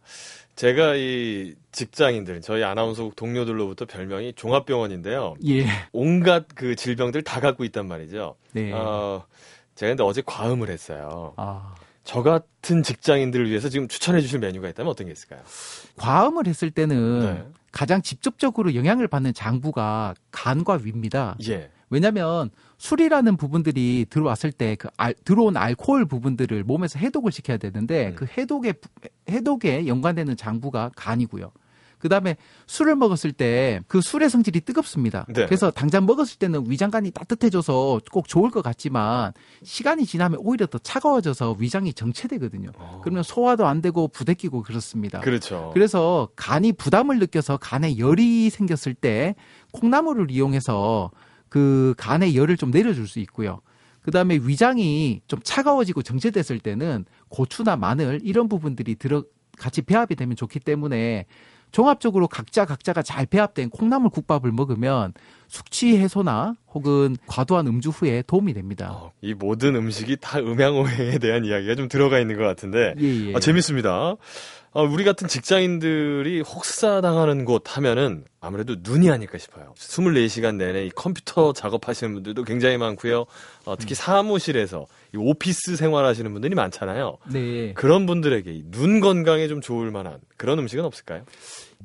제가 0.57 0.97
이 0.97 1.55
직장인들, 1.73 2.43
저희 2.43 2.65
아나운서국 2.65 3.17
동료들로부터 3.17 3.87
별명이 3.87 4.35
종합병원인데요. 4.35 5.37
예. 5.47 5.65
온갖 5.93 6.45
그 6.55 6.75
질병들 6.77 7.23
다 7.23 7.41
갖고 7.41 7.65
있단 7.65 7.89
말이죠. 7.89 8.37
네. 8.53 8.73
어, 8.73 9.25
제가 9.75 9.91
근데 9.93 10.03
어제 10.03 10.21
과음을 10.27 10.69
했어요. 10.69 11.33
아. 11.37 11.75
저 12.09 12.23
같은 12.23 12.83
직장인들을 12.83 13.51
위해서 13.51 13.69
지금 13.69 13.87
추천해 13.87 14.23
주실 14.23 14.39
메뉴가 14.39 14.67
있다면 14.71 14.91
어떤 14.91 15.09
게 15.09 15.13
있을까요? 15.13 15.43
과음을 15.99 16.47
했을 16.47 16.71
때는 16.71 17.21
네. 17.21 17.47
가장 17.71 18.01
직접적으로 18.01 18.75
영향을 18.75 19.09
받는 19.09 19.35
장부가 19.35 20.15
간과 20.31 20.81
위입니다. 20.83 21.37
예. 21.47 21.69
왜냐하면 21.91 22.49
술이라는 22.79 23.37
부분들이 23.37 24.07
들어왔을 24.09 24.53
때 24.53 24.75
그 24.77 24.89
들어온 25.23 25.59
알코올 25.59 26.07
부분들을 26.07 26.65
몸에서 26.65 26.99
해독을 26.99 27.31
시켜야 27.31 27.59
되는데 27.59 28.09
음. 28.09 28.15
그 28.15 28.27
해독에 28.39 28.73
해독에 29.29 29.87
연관되는 29.87 30.35
장부가 30.35 30.93
간이고요. 30.97 31.53
그 31.99 32.09
다음에 32.09 32.37
술을 32.67 32.97
먹었을 32.97 33.33
때 33.33 33.69
그 33.87 34.01
술의 34.01 34.31
성질이 34.31 34.61
뜨겁습니다. 34.61 35.27
네. 35.29 35.47
그래서 35.47 35.71
당장 35.71 36.07
먹었을 36.07 36.39
때는 36.39 36.65
위장관이 36.69 37.11
따뜻해져서 37.11 38.01
꼭 38.11 38.29
좋을 38.29 38.51
것 38.51 38.63
같지만 38.63 39.33
시간이 39.63 40.07
지나면 40.07 40.41
오히려 40.43 40.67
더 40.67 40.79
차가워져서 40.79 41.57
위장이 41.59 41.93
정체되거든요. 41.95 42.71
어. 42.77 43.01
그러면 43.03 43.23
소화도 43.23 43.67
안 43.67 43.81
되고 43.81 44.09
부대끼고 44.09 44.63
그렇습니다. 44.63 45.21
그렇죠. 45.21 45.71
그래서 45.75 46.29
간이 46.37 46.73
부담을 46.73 47.19
느껴서 47.19 47.57
간에 47.57 47.99
열이 47.99 48.51
생겼을 48.51 48.95
때 48.95 49.35
콩나물을 49.73 50.31
이용해서 50.31 51.11
그 51.49 51.95
간의 51.97 52.37
열을 52.37 52.57
좀 52.57 52.71
내려줄 52.71 53.09
수 53.09 53.21
있고요. 53.21 53.61
그 54.01 54.07
그다음에 54.07 54.37
위장이 54.37 55.21
좀 55.27 55.41
차가워지고 55.43 56.03
정체됐을 56.03 56.61
때는 56.61 57.05
고추나 57.29 57.77
마늘 57.77 58.21
이런 58.23 58.49
부분들이 58.49 58.95
들어 58.95 59.25
같이 59.59 59.83
배합이 59.83 60.15
되면 60.15 60.37
좋기 60.37 60.61
때문에 60.61 61.27
종합적으로 61.71 62.29
각자 62.29 62.65
각자가 62.65 63.03
잘 63.03 63.27
배합된 63.27 63.71
콩나물 63.71 64.11
국밥을 64.11 64.53
먹으면 64.53 65.13
숙취 65.49 65.97
해소나 65.99 66.55
혹은 66.75 67.17
과도한 67.27 67.67
음주 67.67 67.91
후에 67.91 68.23
도움이 68.27 68.55
됩니다. 68.55 68.91
어, 68.93 69.13
이 69.23 69.35
모든 69.35 69.75
음식이 69.75 70.19
다 70.21 70.39
음양오해에 70.39 71.19
대한 71.19 71.45
이야기가 71.45 71.75
좀 71.75 71.89
들어가 71.89 72.19
있는 72.19 72.37
것 72.37 72.45
같은데 72.45 72.95
예, 73.01 73.29
예. 73.29 73.35
아, 73.35 73.41
재밌습니다. 73.41 74.17
아, 74.75 74.83
우리 74.83 75.03
같은 75.03 75.29
직장인들이 75.29 76.43
혹사당하는 76.43 77.47
곳 77.47 77.65
하면은 77.77 78.25
아무래도 78.41 78.77
눈이 78.81 79.11
아닐까 79.11 79.39
싶어요. 79.39 79.73
24시간 79.77 80.57
내내 80.57 80.85
이 80.87 80.91
컴퓨터 80.91 81.55
작업하시는 81.55 82.13
분들도 82.13 82.45
굉장히 82.45 82.77
많고요. 82.77 83.25
어, 83.65 83.77
특히 83.77 83.95
사무실에서 83.95 84.87
이 85.15 85.17
오피스 85.17 85.77
생활하시는 85.77 86.31
분들이 86.33 86.55
많잖아요. 86.55 87.17
네. 87.33 87.73
그런 87.73 88.05
분들에게 88.05 88.53
이눈 88.53 89.01
건강에 89.01 89.49
좀 89.49 89.63
좋을 89.63 89.91
만한 89.91 90.19
그런 90.37 90.59
음식은 90.59 90.85
없을까요? 90.85 91.25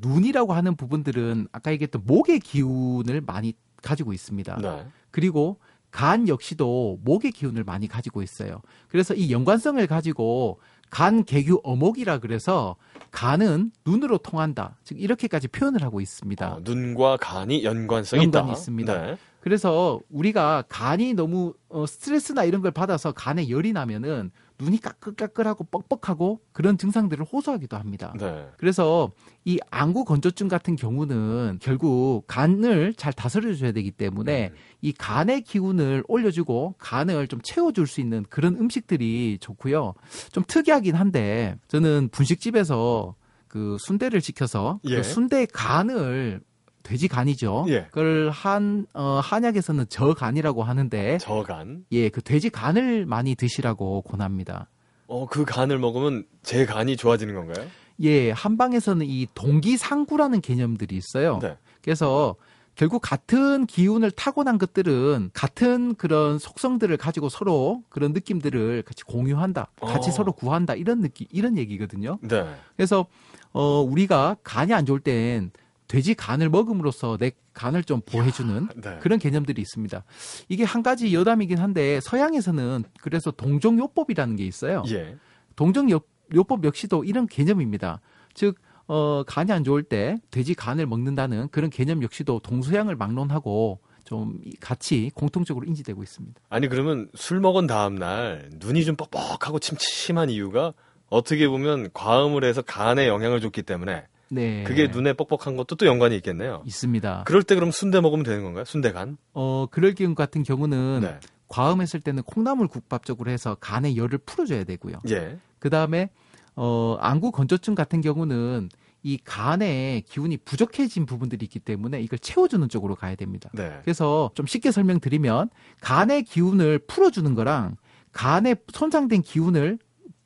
눈이라고 0.02 0.54
하는 0.54 0.76
부분들은 0.76 1.48
아까 1.54 1.72
얘기했던 1.72 2.04
목의 2.06 2.42
기운을 2.42 3.22
많이 3.22 3.54
가지고 3.84 4.14
있습니다. 4.14 4.58
네. 4.62 4.88
그리고 5.12 5.60
간 5.92 6.28
역시도 6.28 7.00
목의 7.04 7.32
기운을 7.32 7.64
많이 7.64 7.88
가지고 7.88 8.24
있어요. 8.24 8.62
그래서 8.88 9.14
이 9.14 9.32
연관성을 9.32 9.86
가지고 9.86 10.60
간 10.90 11.24
개규 11.24 11.62
어목이라 11.64 12.18
그래서 12.20 12.76
간은 13.12 13.72
눈으로 13.86 14.18
통한다. 14.18 14.78
즉 14.84 15.00
이렇게까지 15.00 15.50
표현을 15.50 15.84
하고 15.84 16.02
있습니다. 16.02 16.54
어, 16.54 16.60
눈과 16.64 17.18
간이 17.18 17.64
연관성이 17.64 18.24
연관이 18.24 18.48
있다. 18.48 18.54
있습니다. 18.54 19.02
네. 19.02 19.18
그래서 19.40 20.00
우리가 20.10 20.64
간이 20.68 21.14
너무 21.14 21.54
어, 21.70 21.86
스트레스나 21.86 22.44
이런 22.44 22.62
걸 22.62 22.72
받아서 22.72 23.12
간에 23.12 23.50
열이 23.50 23.74
나면은 23.74 24.32
눈이 24.60 24.80
까끌까끌하고 24.80 25.66
뻑뻑하고 25.66 26.40
그런 26.52 26.78
증상들을 26.78 27.26
호소하기도 27.26 27.78
합니다. 27.78 28.14
네. 28.20 28.48
그래서 28.58 29.12
이 29.46 29.60
안구 29.72 30.06
건조증 30.06 30.48
같은 30.48 30.76
경우는 30.76 31.60
결국 31.62 32.24
간을 32.28 32.94
잘 32.96 33.14
다스려줘야 33.14 33.72
되기 33.72 33.92
때문에 33.92 34.50
음. 34.50 34.56
이 34.82 34.94
간의 34.94 35.42
기운을 35.42 36.04
올려주고 36.08 36.76
간을 36.78 37.28
좀 37.28 37.42
채워줄 37.42 37.88
수 37.88 38.02
있는 38.02 38.26
그런 38.30 38.56
음식들이 38.56 39.38
좋고요. 39.40 39.94
좀 40.32 40.44
특이하긴 40.48 40.96
한데 40.96 41.56
저는 41.68 42.10
분식집에서 42.12 43.16
그 43.48 43.78
순대를 43.80 44.22
시켜서 44.22 44.80
예. 44.86 44.98
그 44.98 45.04
순대 45.04 45.46
간을 45.46 46.42
돼지 46.84 47.08
간이죠. 47.08 47.66
예. 47.70 47.86
그걸 47.86 48.30
한 48.30 48.86
어, 48.94 49.20
한약에서는 49.24 49.88
저간이라고 49.90 50.64
하는데 50.64 51.18
저간. 51.18 51.86
예, 51.92 52.10
그 52.10 52.22
돼지 52.22 52.50
간을 52.50 53.06
많이 53.06 53.36
드시라고 53.36 54.02
권합니다. 54.04 54.70
어, 55.08 55.26
그 55.26 55.46
간을 55.46 55.80
먹으면 55.80 56.26
제 56.44 56.66
간이 56.66 56.98
좋아지는 56.98 57.34
건가요? 57.34 57.66
예, 58.02 58.32
한방에서는 58.32 59.06
이 59.06 59.28
동기상구라는 59.34 60.42
개념들이 60.42 60.96
있어요. 60.98 61.40
네. 61.42 61.58
그래서 61.82 62.36
결국 62.76 63.02
같은 63.04 63.68
기운을 63.68 64.12
타고난 64.12 64.58
것들은 64.58 65.30
같은 65.34 65.94
그런 65.96 66.40
속성들을 66.40 66.98
가지고 66.98 67.30
서로 67.30 67.84
그런 67.90 68.14
느낌들을 68.14 68.82
같이 68.82 69.04
공유한다. 69.04 69.68
같이 69.80 70.10
어. 70.10 70.12
서로 70.12 70.32
구한다. 70.32 70.74
이런 70.74 71.02
느낌, 71.02 71.28
이런 71.32 71.58
얘기거든요. 71.58 72.18
네. 72.22 72.44
그래서, 72.76 73.06
어, 73.52 73.82
우리가 73.82 74.38
간이 74.44 74.74
안 74.74 74.88
좋을 74.88 75.00
땐 75.02 75.52
돼지 75.94 76.16
간을 76.16 76.50
먹음으로써 76.50 77.18
내 77.18 77.34
간을 77.54 77.84
좀 77.84 78.02
보호해주는 78.04 78.68
네. 78.78 78.98
그런 79.00 79.20
개념들이 79.20 79.62
있습니다. 79.62 80.04
이게 80.50 80.64
한 80.64 80.82
가지 80.82 81.14
여담이긴 81.14 81.60
한데 81.60 82.00
서양에서는 82.02 82.84
그래서 83.00 83.30
동종요법이라는 83.30 84.36
게 84.36 84.44
있어요. 84.44 84.82
예. 84.90 85.16
동정요법 85.56 86.64
역시도 86.64 87.04
이런 87.04 87.28
개념입니다. 87.28 88.02
즉, 88.34 88.56
어, 88.88 89.22
간이 89.28 89.52
안 89.52 89.64
좋을 89.64 89.84
때 89.84 90.18
돼지 90.32 90.56
간을 90.56 90.88
먹는다는 90.88 91.50
그런 91.50 91.70
개념 91.70 92.02
역시도 92.02 92.40
동서양을 92.40 92.96
막론하고 92.96 93.80
좀 94.04 94.42
같이 94.60 95.12
공통적으로 95.14 95.68
인지되고 95.68 96.02
있습니다. 96.02 96.42
아니 96.50 96.70
그러면 96.70 97.08
술 97.14 97.40
먹은 97.40 97.68
다음 97.68 97.94
날 97.94 98.50
눈이 98.54 98.84
좀 98.84 98.96
뻑뻑하고 98.96 99.60
침침한 99.60 100.32
이유가 100.32 100.74
어떻게 101.10 101.48
보면 101.48 101.92
과음을 101.94 102.44
해서 102.46 102.64
간에 102.64 103.08
영향을 103.08 103.42
줬기 103.42 103.62
때문에 103.62 104.08
네. 104.30 104.64
그게 104.64 104.88
눈에 104.88 105.14
뻑뻑한 105.14 105.56
것도 105.56 105.76
또 105.76 105.86
연관이 105.86 106.16
있겠네요. 106.18 106.64
있습니다. 106.66 107.24
그럴 107.26 107.44
때 107.44 107.56
그럼 107.56 107.72
순대 107.72 108.02
먹으면 108.02 108.24
되는 108.24 108.44
건가요? 108.44 108.66
순대간? 108.66 109.18
어, 109.34 109.68
그럴 109.70 109.94
경우 109.94 110.16
같은 110.16 110.44
경우는 110.44 111.02
네. 111.02 111.20
과음했을 111.48 112.00
때는 112.02 112.24
콩나물 112.24 112.68
국밥적으로 112.68 113.30
해서 113.30 113.56
간의 113.60 113.96
열을 113.96 114.18
풀어줘야 114.20 114.64
되고요. 114.64 114.98
예. 115.10 115.38
그 115.60 115.70
다음에 115.70 116.10
어, 116.56 116.98
안구 117.00 117.32
건조증 117.32 117.76
같은 117.76 118.02
경우는 118.02 118.70
이 119.04 119.18
간에 119.24 120.02
기운이 120.08 120.38
부족해진 120.38 121.06
부분들이 121.06 121.46
있기 121.46 121.60
때문에 121.60 122.02
이걸 122.02 122.18
채워주는 122.20 122.68
쪽으로 122.70 122.96
가야 122.96 123.16
됩니다. 123.16 123.50
네. 123.54 123.80
그래서 123.84 124.32
좀 124.34 124.46
쉽게 124.46 124.72
설명드리면 124.72 125.50
간의 125.82 126.24
기운을 126.24 126.80
풀어주는 126.80 127.36
거랑 127.36 127.76
간에 128.14 128.56
손상된 128.72 129.22
기운을 129.22 129.78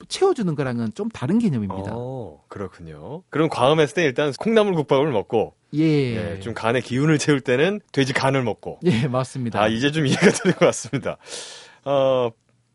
채워주는 0.07 0.53
거랑은 0.55 0.93
좀 0.93 1.09
다른 1.09 1.39
개념입니다. 1.39 1.91
어, 1.93 2.43
그렇군요. 2.47 3.23
그럼 3.29 3.49
과음했을 3.49 3.95
때 3.95 4.03
일단 4.03 4.31
콩나물 4.37 4.73
국밥을 4.73 5.11
먹고 5.11 5.55
예. 5.73 5.81
예, 5.81 6.39
좀 6.39 6.53
간에 6.53 6.79
기운을 6.81 7.17
채울 7.17 7.41
때는 7.41 7.81
돼지 7.91 8.13
간을 8.13 8.43
먹고 8.43 8.79
예, 8.85 9.07
맞습니다. 9.07 9.61
아, 9.61 9.67
이제 9.67 9.91
좀 9.91 10.05
이해가 10.05 10.29
되는 10.31 10.57
것 10.57 10.65
같습니다. 10.67 11.17
어, 11.83 12.29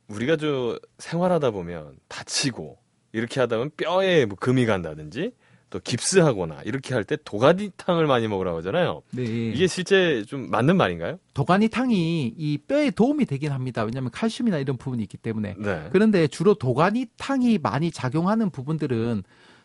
우리가 0.09 0.37
저 0.37 0.79
생활하다 0.99 1.51
보면 1.53 1.97
다치고 2.09 2.79
이렇게 3.13 3.41
하다 3.41 3.57
보면 3.57 3.71
뼈에 3.77 4.27
뭐 4.27 4.37
금이 4.39 4.67
간다든지 4.67 5.33
또 5.73 5.81
깁스하거나 5.81 6.61
이렇게 6.65 6.95
할 6.95 7.03
때 7.05 7.17
도가니탕을 7.25 8.07
많이 8.07 8.29
먹으라고 8.29 8.59
하잖아요. 8.59 9.03
네. 9.11 9.23
이게 9.25 9.67
실제 9.67 10.23
좀 10.25 10.51
맞는 10.51 10.77
말인가요? 10.77 11.19
도가니탕이 11.35 12.35
이 12.37 12.59
뼈에 12.59 12.91
도움이 12.91 13.25
되긴 13.25 13.51
합니다. 13.51 13.83
왜냐하면 13.83 14.11
칼슘이나 14.13 14.59
이런 14.59 14.77
부분이 14.77 15.03
있기 15.03 15.17
때문에. 15.17 15.57
네. 15.59 15.89
그런데 15.91 16.29
주로 16.29 16.55
도가니탕이 16.55 17.59
많이 17.59 17.91
작용하는 17.91 18.51
부분들은 18.51 19.23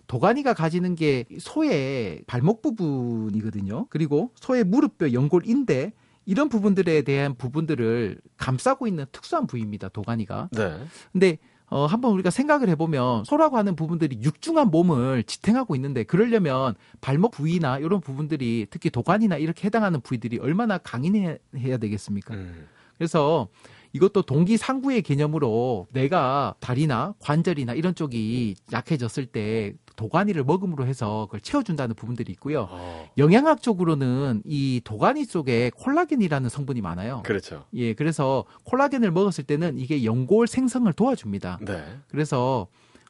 도가니가 0.08 0.54
가지는 0.54 0.96
게 0.96 1.26
소의 1.38 2.22
발목 2.26 2.62
부분이거든요. 2.62 3.88
그리고 3.90 4.32
소의 4.36 4.64
무릎뼈, 4.64 5.12
연골, 5.14 5.44
인대 5.46 5.92
이런 6.26 6.50
부분들에 6.50 7.02
대한 7.04 7.36
부분들을 7.36 8.20
감싸고 8.38 8.88
있는 8.88 9.06
특수한 9.12 9.48
부위입니다. 9.48 9.90
도가니가. 9.90 10.50
네. 10.54 10.78
근데 11.12 11.38
어, 11.70 11.86
한번 11.86 12.14
우리가 12.14 12.30
생각을 12.30 12.70
해보면 12.70 13.26
소라고 13.26 13.58
하는 13.58 13.76
부분들이 13.76 14.20
육중한 14.22 14.70
몸을 14.72 15.24
지탱하고 15.24 15.76
있는데 15.76 16.04
그러려면 16.04 16.76
발목 17.02 17.32
부위나 17.32 17.80
이런 17.80 18.00
부분들이 18.00 18.68
특히 18.70 18.90
도관이나 18.90 19.38
이렇게 19.38 19.66
해당하는 19.66 20.00
부위들이 20.00 20.40
얼마나 20.40 20.78
강인해야 20.78 21.78
되겠습니까? 21.80 22.36
음. 22.36 22.68
그래서 22.98 23.50
이것도 23.94 24.22
동기상구의 24.24 25.02
개념으로 25.02 25.88
내가 25.92 26.56
다리나 26.60 27.16
관절이나 27.20 27.74
이런 27.74 27.96
쪽이 27.96 28.56
약해졌을 28.72 29.26
때 29.26 29.74
도가니를 29.98 30.46
먹음으로 30.46 30.86
해서 30.88 31.26
그걸 31.26 31.42
채워준다는 31.42 31.96
부분들이 31.96 32.32
있고요. 32.34 32.68
어, 32.70 33.10
영양학적으로는 33.18 34.44
이 34.46 34.80
도가니 34.84 35.26
속에 35.26 35.72
콜라겐이라는 35.76 36.50
성분이 36.50 36.80
많아요. 36.82 37.24
그렇죠. 37.26 37.66
예, 37.74 37.94
그래서 37.94 38.46
콜라겐을 38.64 39.12
먹었을 39.12 39.44
때는 39.44 39.78
이게 39.78 40.06
연골 40.06 40.48
생성을 40.48 40.92
도와줍니다. 40.94 41.60
네. 41.66 41.84
그래서 42.10 42.68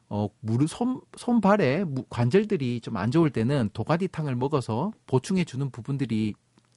어 0.08 0.28
무릎 0.40 0.68
손 0.70 1.00
손발에 1.16 1.84
무- 1.84 2.04
관절들이 2.08 2.80
좀 2.80 2.96
안 2.96 3.10
좋을 3.10 3.28
때는 3.30 3.68
도가니탕을 3.74 4.34
먹어서 4.34 4.90
보충해 5.06 5.44
주는 5.44 5.70
부분들이 5.70 6.32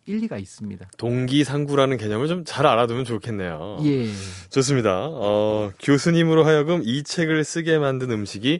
일리가 0.05 0.37
있습니다. 0.37 0.89
동기상구라는 0.97 1.95
개념을 1.97 2.27
좀 2.27 2.43
잘 2.43 2.65
알아두면 2.67 3.05
좋겠네요. 3.05 3.77
예. 3.85 4.07
좋습니다. 4.49 5.07
어, 5.09 5.71
교수님으로 5.79 6.43
하여금 6.43 6.81
이 6.83 7.03
책을 7.03 7.43
쓰게 7.45 7.77
만든 7.77 8.11
음식이 8.11 8.59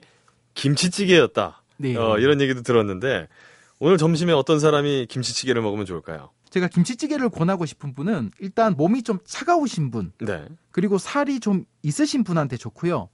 김치찌개였다. 0.54 1.64
네. 1.78 1.96
어, 1.96 2.18
이런 2.20 2.42
얘기도 2.42 2.62
들었는데 2.62 3.28
오늘 3.80 3.98
점심에 3.98 4.32
어떤 4.34 4.60
사람이 4.60 5.08
김치찌개를 5.10 5.62
먹으면 5.62 5.86
좋을까요? 5.86 6.30
제가 6.52 6.68
김치찌개를 6.68 7.30
권하고 7.30 7.66
싶은 7.66 7.94
분은 7.96 8.32
일단 8.40 8.76
몸이 8.76 9.04
좀 9.04 9.20
차가우신 9.26 9.90
분, 9.90 10.12
네. 10.20 10.46
그리고 10.72 10.98
살이 10.98 11.40
좀 11.40 11.66
있으신 11.82 12.24
분한테 12.24 12.58
좋고요. 12.58 13.10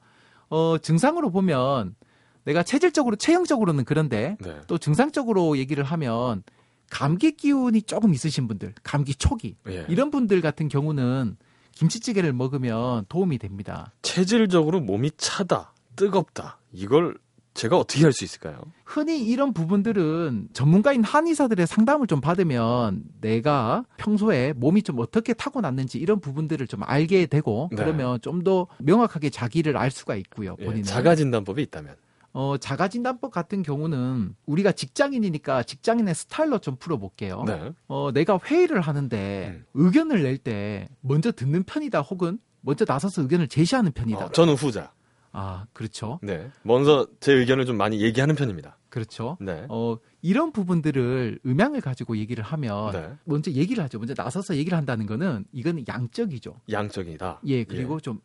어, 0.50 0.78
증상으로 0.80 1.30
보면 1.30 1.96
내가 2.44 2.64
체질적으로 2.64 3.16
체형적으로는 3.16 3.86
그런데 3.86 4.38
네. 4.42 4.58
또 4.68 4.78
증상적으로 4.78 5.58
얘기를 5.58 5.84
하면 5.84 6.44
감기 6.90 7.34
기운이 7.34 7.84
조금 7.84 8.14
있으신 8.14 8.48
분들, 8.48 8.74
감기 8.82 9.14
초기 9.14 9.56
예. 9.68 9.86
이런 9.90 10.10
분들 10.10 10.42
같은 10.42 10.70
경우는 10.70 11.38
김치찌개를 11.74 12.34
먹으면 12.34 13.06
도움이 13.10 13.38
됩니다. 13.38 13.92
체질적으로 14.02 14.80
몸이 14.80 15.12
차다, 15.18 15.74
뜨겁다. 15.96 16.60
이걸 16.72 17.18
제가 17.58 17.78
어떻게 17.78 18.04
할 18.04 18.14
수 18.14 18.24
있을까요? 18.24 18.60
흔히 18.86 19.26
이런 19.28 19.52
부분들은 19.54 20.50
전문가인 20.54 21.04
한의사들의 21.04 21.66
상담을 21.68 22.08
좀 22.08 22.22
받으면 22.22 23.04
내가 23.20 23.84
평소에 23.98 24.54
몸이 24.54 24.84
좀 24.84 25.00
어떻게 25.00 25.34
타고났는지 25.34 25.98
이런 25.98 26.20
부분들을 26.20 26.68
좀 26.68 26.82
알게 26.84 27.26
되고 27.26 27.68
네. 27.72 27.78
그러면 27.78 28.22
좀 28.22 28.44
더 28.44 28.68
명확하게 28.78 29.32
자기를 29.32 29.76
알 29.76 29.90
수가 29.92 30.16
있고요. 30.16 30.56
예, 30.60 30.66
본인은. 30.66 30.84
자가 30.84 31.16
진단법이 31.16 31.62
있다면. 31.64 31.96
어, 32.34 32.56
자가진단법 32.58 33.32
같은 33.32 33.64
경우는 33.64 34.36
우리가 34.46 34.72
직장인이니까 34.72 35.64
직장인의 35.64 36.14
스타일로 36.14 36.60
좀 36.60 36.76
풀어볼게요. 36.76 37.44
네. 37.48 37.72
어, 37.88 38.12
내가 38.14 38.40
회의를 38.46 38.80
하는데 38.82 39.54
음. 39.56 39.66
의견을 39.74 40.22
낼 40.22 40.38
때 40.38 40.88
먼저 41.02 41.32
듣는 41.32 41.64
편이다 41.64 42.02
혹은 42.02 42.38
먼저 42.62 42.86
나서서 42.88 43.24
의견을 43.24 43.48
제시하는 43.48 43.92
편이다. 43.92 44.26
어, 44.26 44.32
저는 44.32 44.54
후자. 44.54 44.92
아, 45.32 45.66
그렇죠. 45.74 46.20
네. 46.24 46.50
먼저 46.64 47.08
제 47.20 47.34
의견을 47.34 47.66
좀 47.66 47.78
많이 47.78 48.02
얘기하는 48.02 48.36
편입니다. 48.36 48.78
그렇죠. 48.90 49.38
네. 49.40 49.66
어, 49.70 49.98
이런 50.22 50.52
부분들을 50.52 51.40
음향을 51.46 51.82
가지고 51.82 52.18
얘기를 52.18 52.44
하면 52.44 52.92
네. 52.92 53.10
먼저 53.26 53.52
얘기를 53.52 53.84
하죠. 53.84 54.00
먼저 54.00 54.14
나서서 54.18 54.56
얘기를 54.56 54.78
한다는 54.78 55.06
거는 55.06 55.46
이건 55.52 55.84
양적이죠. 55.88 56.62
양적이다. 56.72 57.42
예, 57.46 57.64
그리고 57.64 58.00
좀 58.00 58.20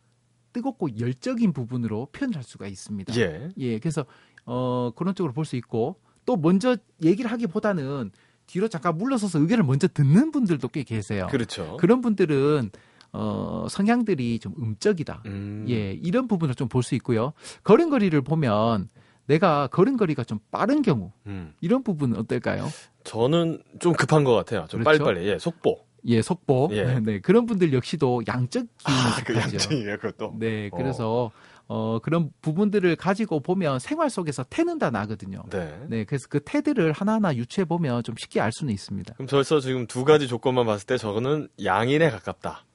뜨겁고 0.53 0.99
열적인 0.99 1.53
부분으로 1.53 2.07
표현할 2.11 2.43
수가 2.43 2.67
있습니다. 2.67 3.15
예. 3.17 3.49
예, 3.57 3.79
그래서 3.79 4.05
어 4.45 4.91
그런 4.95 5.13
쪽으로 5.15 5.33
볼 5.33 5.45
수 5.45 5.55
있고 5.55 5.99
또 6.25 6.37
먼저 6.37 6.77
얘기를 7.03 7.29
하기보다는 7.31 8.11
뒤로 8.45 8.67
잠깐 8.67 8.97
물러서서 8.97 9.39
의견을 9.39 9.63
먼저 9.63 9.87
듣는 9.87 10.31
분들도 10.31 10.67
꽤 10.69 10.83
계세요. 10.83 11.27
그렇죠. 11.31 11.77
그런 11.79 12.01
분들은 12.01 12.71
어 13.13 13.67
성향들이 13.69 14.39
좀 14.39 14.53
음적이다. 14.59 15.23
음. 15.25 15.65
예, 15.69 15.93
이런 15.93 16.27
부분을 16.27 16.55
좀 16.55 16.67
볼 16.67 16.81
수 16.83 16.95
있고요. 16.95 17.33
걸음걸이를 17.63 18.21
보면 18.23 18.89
내가 19.27 19.67
걸음걸이가 19.67 20.23
좀 20.23 20.39
빠른 20.51 20.81
경우 20.81 21.11
음. 21.27 21.53
이런 21.61 21.83
부분은 21.83 22.17
어떨까요? 22.17 22.67
저는 23.03 23.61
좀 23.79 23.93
급한 23.93 24.23
것 24.23 24.33
같아요. 24.33 24.65
좀 24.67 24.83
그렇죠? 24.83 25.03
빨리빨리. 25.05 25.29
예, 25.29 25.37
속보. 25.37 25.79
예, 26.05 26.21
속보. 26.21 26.69
예. 26.73 26.99
네, 26.99 27.19
그런 27.21 27.45
분들 27.45 27.71
역시도 27.71 28.23
양적 28.27 28.65
기운을 28.77 29.01
아, 29.01 29.23
그. 29.25 29.35
양적이에요, 29.37 29.97
그것도. 29.99 30.35
네, 30.39 30.69
어. 30.71 30.75
그래서 30.77 31.31
어 31.67 31.99
그런 31.99 32.29
부분들을 32.41 32.93
가지고 32.97 33.39
보면 33.39 33.79
생활 33.79 34.09
속에서 34.09 34.43
태는 34.43 34.79
다 34.79 34.89
나거든요. 34.89 35.43
네. 35.49 35.79
네, 35.87 36.03
그래서 36.03 36.27
그 36.29 36.41
태들을 36.41 36.91
하나하나 36.91 37.33
유추해 37.35 37.63
보면 37.63 38.03
좀 38.03 38.15
쉽게 38.19 38.41
알 38.41 38.51
수는 38.51 38.73
있습니다. 38.73 39.13
그럼 39.13 39.27
벌써 39.27 39.61
지금 39.61 39.87
두 39.87 40.03
가지 40.03 40.27
조건만 40.27 40.65
봤을 40.65 40.85
때 40.85 40.97
저거는 40.97 41.47
양인에 41.63 42.09
가깝다. 42.09 42.65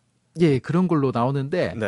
예, 0.40 0.58
그런 0.58 0.88
걸로 0.88 1.10
나오는데 1.12 1.74
네. 1.76 1.86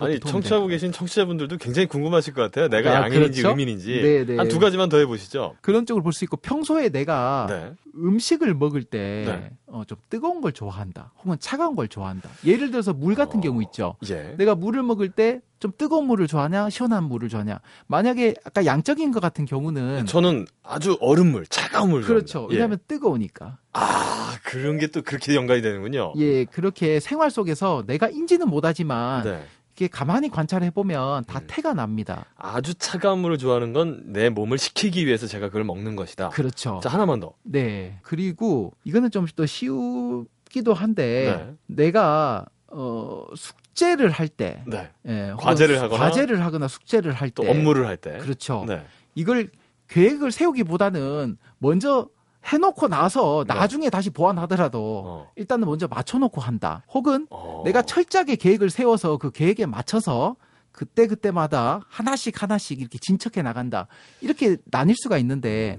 아니, 0.00 0.20
청취하고 0.20 0.42
될까요? 0.48 0.66
계신 0.68 0.92
청취자분들도 0.92 1.56
굉장히 1.58 1.86
궁금하실 1.86 2.34
것 2.34 2.42
같아요. 2.42 2.68
내가 2.68 2.90
아, 2.90 2.94
양인인지 3.02 3.42
그렇죠? 3.42 3.54
음인인지. 3.54 4.02
네, 4.02 4.24
네. 4.24 4.36
한두 4.36 4.58
가지만 4.58 4.88
더 4.88 4.98
해보시죠. 4.98 5.56
그런 5.60 5.86
쪽을 5.86 6.02
볼 6.02 6.12
수 6.12 6.24
있고 6.24 6.36
평소에 6.36 6.88
내가 6.90 7.46
네. 7.48 7.72
음식을 7.96 8.54
먹을 8.54 8.82
때 8.84 9.24
네. 9.26 9.50
어, 9.66 9.82
좀 9.86 9.96
뜨거운 10.10 10.40
걸 10.40 10.52
좋아한다, 10.52 11.12
혹은 11.24 11.36
차가운 11.40 11.74
걸 11.76 11.88
좋아한다. 11.88 12.28
예를 12.44 12.70
들어서 12.70 12.92
물 12.92 13.14
같은 13.14 13.38
어. 13.38 13.42
경우 13.42 13.62
있죠. 13.62 13.96
예. 14.10 14.34
내가 14.36 14.54
물을 14.54 14.82
먹을 14.82 15.08
때 15.10 15.40
좀 15.62 15.70
뜨거운 15.78 16.06
물을 16.08 16.26
좋아하냐, 16.26 16.70
시원한 16.70 17.04
물을 17.04 17.28
좋아하냐. 17.28 17.60
만약에 17.86 18.34
아까 18.44 18.66
양적인 18.66 19.12
것 19.12 19.20
같은 19.20 19.44
경우는 19.44 20.06
저는 20.06 20.44
아주 20.64 20.98
얼음물, 21.00 21.46
차가운 21.46 21.90
물. 21.90 22.02
그렇죠. 22.02 22.48
예. 22.50 22.54
왜냐하면 22.54 22.78
뜨거우니까. 22.88 23.58
아, 23.74 24.34
그런 24.42 24.78
게 24.78 24.88
또 24.88 25.02
그렇게 25.02 25.36
연관이 25.36 25.62
되는군요. 25.62 26.14
예, 26.16 26.44
그렇게 26.46 26.98
생활 26.98 27.30
속에서 27.30 27.84
내가 27.86 28.08
인지는 28.08 28.48
못하지만 28.48 29.22
네. 29.22 29.44
이게 29.76 29.86
가만히 29.86 30.28
관찰해 30.28 30.70
보면 30.70 31.24
다 31.26 31.38
음. 31.38 31.44
태가 31.46 31.74
납니다. 31.74 32.26
아주 32.36 32.74
차가운 32.74 33.20
물을 33.20 33.38
좋아하는 33.38 33.72
건 33.72 34.02
내 34.06 34.30
몸을 34.30 34.58
식히기 34.58 35.06
위해서 35.06 35.28
제가 35.28 35.46
그걸 35.46 35.62
먹는 35.64 35.94
것이다. 35.94 36.30
그렇죠. 36.30 36.80
자, 36.82 36.88
하나만 36.90 37.20
더. 37.20 37.34
네. 37.44 37.98
그리고 38.02 38.72
이거는 38.84 39.12
좀 39.12 39.26
더 39.36 39.46
쉬우 39.46 40.26
기도 40.50 40.74
한데 40.74 41.54
내가 41.66 42.44
어 42.72 43.26
숙제를 43.36 44.10
할 44.10 44.28
때, 44.28 44.62
네. 44.66 44.90
예, 45.06 45.34
과제를 45.38 45.80
하거나 45.80 46.04
과제를 46.04 46.44
하거나 46.44 46.68
숙제를 46.68 47.12
할또 47.12 47.42
때, 47.42 47.50
업무를 47.50 47.86
할 47.86 47.96
때. 47.96 48.18
그렇죠. 48.18 48.64
네. 48.66 48.84
이걸 49.14 49.50
계획을 49.88 50.32
세우기보다는 50.32 51.36
먼저 51.58 52.08
해놓고 52.44 52.88
나서 52.88 53.44
네. 53.46 53.54
나중에 53.54 53.90
다시 53.90 54.10
보완하더라도 54.10 55.02
어. 55.06 55.32
일단은 55.36 55.66
먼저 55.66 55.86
맞춰놓고 55.86 56.40
한다. 56.40 56.84
혹은 56.92 57.26
어. 57.30 57.62
내가 57.64 57.82
철저하게 57.82 58.36
계획을 58.36 58.70
세워서 58.70 59.18
그 59.18 59.30
계획에 59.30 59.66
맞춰서 59.66 60.36
그때 60.72 61.06
그때마다 61.06 61.82
하나씩 61.88 62.42
하나씩 62.42 62.80
이렇게 62.80 62.98
진척해 62.98 63.42
나간다. 63.42 63.86
이렇게 64.22 64.56
나뉠 64.64 64.96
수가 64.96 65.18
있는데 65.18 65.78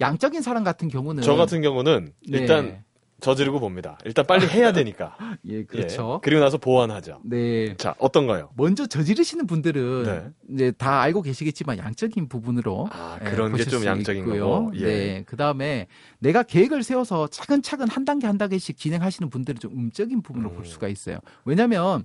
양적인 0.00 0.42
사람 0.42 0.62
같은 0.62 0.88
경우는 0.88 1.22
저 1.22 1.34
같은 1.34 1.62
경우는 1.62 2.12
네. 2.28 2.38
일단 2.38 2.84
저지르고 3.24 3.60
봅니다. 3.60 3.98
일단 4.04 4.26
빨리 4.26 4.46
해야 4.46 4.72
되니까. 4.72 5.16
예 5.46 5.64
그렇죠. 5.64 6.16
예. 6.16 6.20
그리고 6.22 6.40
나서 6.40 6.58
보완하죠. 6.58 7.20
네. 7.24 7.76
자, 7.76 7.94
어떤가요? 7.98 8.50
먼저 8.56 8.86
저지르시는 8.86 9.46
분들은 9.46 10.02
네. 10.04 10.54
이제 10.54 10.70
다 10.72 11.00
알고 11.00 11.22
계시겠지만 11.22 11.78
양적인 11.78 12.28
부분으로 12.28 12.88
아, 12.92 13.18
예, 13.20 13.30
그런 13.30 13.48
게 13.52 13.58
보실 13.58 13.70
좀수 13.70 13.86
양적인. 13.86 14.24
거고. 14.26 14.72
예. 14.76 14.84
네. 14.84 15.22
그다음에 15.24 15.86
내가 16.18 16.42
계획을 16.42 16.82
세워서 16.82 17.28
차근차근 17.28 17.88
한 17.88 18.04
단계 18.04 18.26
한 18.26 18.38
단계씩 18.38 18.76
진행하시는 18.76 19.30
분들은 19.30 19.60
좀 19.60 19.72
음적인 19.72 20.22
부분으로 20.22 20.50
음. 20.50 20.56
볼 20.56 20.66
수가 20.66 20.88
있어요. 20.88 21.18
왜냐하면 21.44 22.04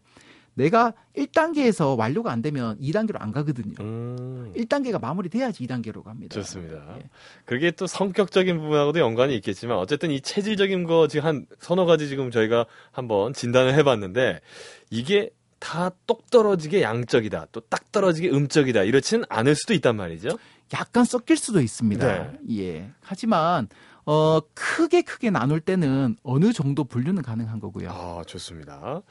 내가 0.59 0.93
1단계에서 1.15 1.97
완료가 1.97 2.31
안 2.31 2.41
되면 2.41 2.77
2단계로 2.79 3.15
안 3.21 3.31
가거든요. 3.31 3.73
음, 3.79 4.51
1단계가 4.55 4.99
마무리돼야지 4.99 5.65
2단계로 5.65 6.03
갑니다. 6.03 6.33
좋습니다. 6.33 6.83
예. 6.97 7.09
그게 7.45 7.71
또 7.71 7.87
성격적인 7.87 8.57
부분하고도 8.59 8.99
연관이 8.99 9.35
있겠지만 9.35 9.77
어쨌든 9.77 10.11
이 10.11 10.19
체질적인 10.21 10.83
거 10.83 11.07
지금 11.07 11.25
한 11.25 11.45
서너 11.59 11.85
가지 11.85 12.07
지금 12.09 12.29
저희가 12.29 12.65
한번 12.91 13.33
진단을 13.33 13.73
해봤는데 13.75 14.41
이게 14.89 15.29
다 15.59 15.91
똑 16.07 16.29
떨어지게 16.29 16.81
양적이다, 16.81 17.47
또 17.51 17.59
딱 17.61 17.91
떨어지게 17.91 18.29
음적이다 18.29 18.83
이렇지는 18.83 19.25
않을 19.29 19.55
수도 19.55 19.73
있단 19.73 19.95
말이죠. 19.95 20.37
약간 20.73 21.03
섞일 21.05 21.35
수도 21.37 21.59
있습니다. 21.61 22.07
네. 22.07 22.39
예. 22.57 22.91
하지만 23.01 23.67
어 24.05 24.39
크게 24.53 25.01
크게 25.03 25.29
나눌 25.29 25.59
때는 25.59 26.15
어느 26.23 26.53
정도 26.53 26.83
분류는 26.83 27.21
가능한 27.23 27.59
거고요. 27.59 27.89
아, 27.91 28.23
좋습니다. 28.25 29.01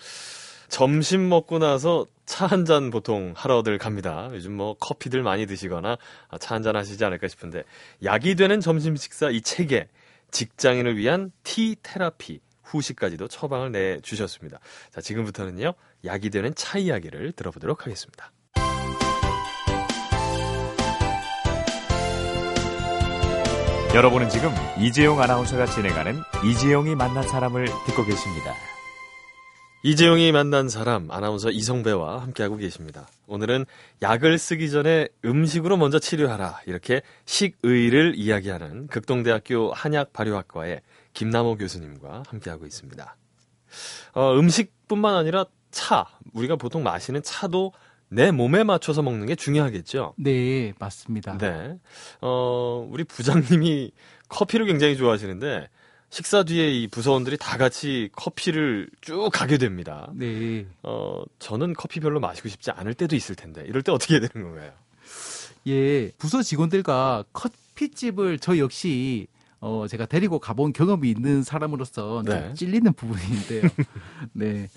점심 0.69 1.29
먹고 1.29 1.59
나서 1.59 2.07
차 2.27 2.47
한 2.47 2.65
잔 2.67 2.91
보통 2.91 3.33
하러들 3.35 3.79
갑니다. 3.79 4.29
요즘 4.33 4.53
뭐 4.55 4.75
커피들 4.75 5.23
많이 5.23 5.47
드시거나 5.47 5.97
차 6.41 6.55
한 6.55 6.63
잔 6.63 6.77
하시지 6.77 7.03
않을까 7.05 7.27
싶은데 7.29 7.65
약이 8.05 8.35
되는 8.35 8.61
점심 8.61 8.97
식사 8.97 9.31
이 9.31 9.41
책에 9.41 9.89
직장인을 10.31 10.97
위한 10.99 11.33
티 11.43 11.77
테라피 11.83 12.41
후식까지도 12.65 13.29
처방을 13.29 13.73
내 13.73 13.99
주셨습니다. 14.03 14.59
자, 14.91 15.01
지금부터는요. 15.01 15.73
약이 16.05 16.29
되는 16.29 16.55
차 16.55 16.79
이야기를 16.79 17.33
들어보도록 17.33 17.87
하겠습니다. 17.87 18.31
여러분은 23.95 24.29
지금 24.29 24.51
이재용 24.79 25.21
아나운서가 25.21 25.65
진행하는 25.67 26.21
이재용이 26.45 26.95
만난 26.95 27.27
사람을 27.27 27.65
듣고 27.87 28.05
계십니다. 28.05 28.55
이재용이 29.83 30.33
만난 30.33 30.69
사람 30.69 31.09
아나운서 31.11 31.51
이성배와 31.51 32.23
함께하고 32.23 32.57
계십니다. 32.57 33.07
오늘은 33.29 33.65
약을 34.03 34.37
쓰기 34.37 34.71
전에 34.71 35.09
음식으로 35.25 35.77
먼저 35.77 36.01
치료하라 36.01 36.63
이렇게 36.67 37.03
식의를 37.27 38.15
이야기하는 38.17 38.89
극동대학교 38.89 39.73
한약 39.73 40.13
발효학과의 40.13 40.81
김남호 41.13 41.57
교수님과 41.57 42.25
함께하고 42.27 42.67
있습니다. 42.67 43.17
어, 44.15 44.39
음식뿐만 44.39 45.15
아니라 45.15 45.45
차 45.71 46.07
우리가 46.33 46.57
보통 46.57 46.83
마시는 46.83 47.23
차도 47.23 47.73
내 48.09 48.33
몸에 48.33 48.65
맞춰서 48.65 49.03
먹는 49.03 49.27
게 49.27 49.37
중요하겠죠. 49.37 50.15
네, 50.17 50.73
맞습니다. 50.79 51.39
네. 51.39 51.79
어, 52.21 52.89
우리 52.91 53.05
부장님이 53.05 53.93
커피를 54.29 54.67
굉장히 54.67 54.97
좋아하시는데 54.97 55.69
식사 56.11 56.43
뒤에 56.43 56.71
이 56.71 56.89
부서원들이 56.89 57.37
다 57.37 57.59
같이 57.59 58.09
커피를 58.13 58.89
쭉 59.01 59.31
가게 59.33 59.59
됩니다. 59.59 60.11
네. 60.15 60.67
어, 60.83 61.23
저는 61.39 61.75
커피 61.75 62.01
별로 62.01 62.19
마시고 62.19 62.49
싶지 62.49 62.71
않을 62.71 62.95
때도 62.95 63.15
있을 63.15 63.35
텐데 63.35 63.65
이럴 63.67 63.83
때 63.83 63.93
어떻게 63.93 64.15
해야 64.15 64.27
되는 64.27 64.47
건가요? 64.47 64.73
예, 65.67 66.11
부서 66.13 66.43
직원들과 66.43 67.25
커피집을 67.33 68.39
저 68.39 68.57
역시 68.59 69.27
어, 69.61 69.87
제가 69.89 70.07
데리고 70.07 70.39
가본 70.39 70.73
경험이 70.73 71.11
있는 71.11 71.43
사람으로서 71.43 72.23
좀 72.23 72.25
네. 72.25 72.55
찔리는 72.55 72.93
부분인데요. 72.93 73.63
네. 74.33 74.69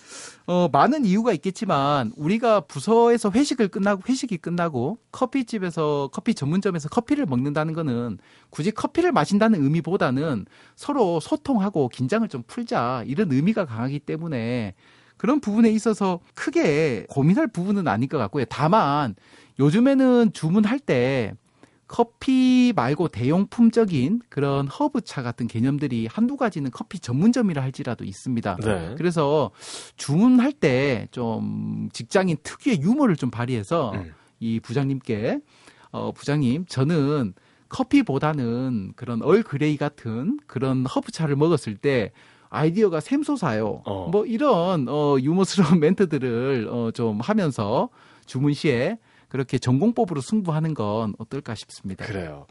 어, 0.48 0.70
많은 0.72 1.06
이유가 1.06 1.34
있겠지만, 1.34 2.12
우리가 2.15 2.62
부서에서 2.62 3.30
회식을 3.30 3.67
끝나고, 3.67 4.02
회식이 4.10 4.38
끝나고, 4.38 4.98
커피집에서, 5.12 6.10
커피 6.12 6.34
전문점에서 6.34 6.89
커피를 6.89 7.28
먹는다는 7.28 7.74
거는 7.74 8.17
굳이 8.50 8.72
커피를 8.72 9.12
마신다는 9.12 9.63
의미보다는 9.63 10.46
서로 10.76 11.20
소통하고 11.20 11.89
긴장을 11.89 12.28
좀 12.28 12.41
풀자, 12.48 13.04
이런 13.06 13.32
의미가 13.32 13.65
강하기 13.65 14.00
때문에 14.00 14.74
그런 15.17 15.39
부분에 15.39 15.70
있어서 15.70 16.20
크게 16.34 17.06
고민할 17.08 17.48
부분은 17.48 17.88
아닐 17.88 18.10
것 18.10 18.17
같고요. 18.17 18.46
다만, 18.46 19.13
요즘에는 19.60 20.34
주문할 20.34 20.80
때 20.80 21.34
커피 21.91 22.71
말고 22.73 23.10
대용품적인 23.10 24.21
그런 24.30 24.65
허브차 24.67 25.23
같은 25.23 25.47
개념들이 25.47 26.08
한두 26.10 26.38
가지는 26.38 26.71
커피 26.71 26.99
전문점이라 26.99 27.62
할지라도 27.62 28.06
있습니다. 28.06 28.56
네. 28.63 28.95
그래서 28.97 29.51
주문할 29.97 30.54
때 30.54 31.08
좀 31.12 31.89
직장인 31.91 32.38
특유의 32.43 32.82
유머를 32.82 33.17
좀 33.17 33.30
발휘해서 33.30 33.91
음. 33.93 34.13
이 34.39 34.62
부장님께 34.62 35.39
어 35.91 36.13
부장님 36.13 36.65
저는 36.67 37.34
커피보다는 37.67 38.93
그런 38.95 39.21
Earl 39.22 39.44
Grey 39.44 39.76
같은 39.75 40.39
그런 40.47 40.86
허브차를 40.86 41.36
먹었을 41.36 41.75
때 41.75 42.12
아이디어가 42.49 43.01
샘솟아요. 43.01 43.82
어. 43.86 44.10
뭐 44.12 44.25
이런 44.25 44.88
어 44.88 45.17
유머스러운 45.19 45.80
멘트들을 45.82 46.69
어 46.72 46.91
좀 46.91 47.20
하면서 47.19 47.89
주문 48.25 48.54
시에 48.54 48.97
그렇게 49.32 49.58
전공법으로 49.58 50.20
승부하는 50.20 50.74
건 50.74 51.13
어떨까 51.17 51.56
싶습니다. 51.56 52.06
그래요. 52.06 52.48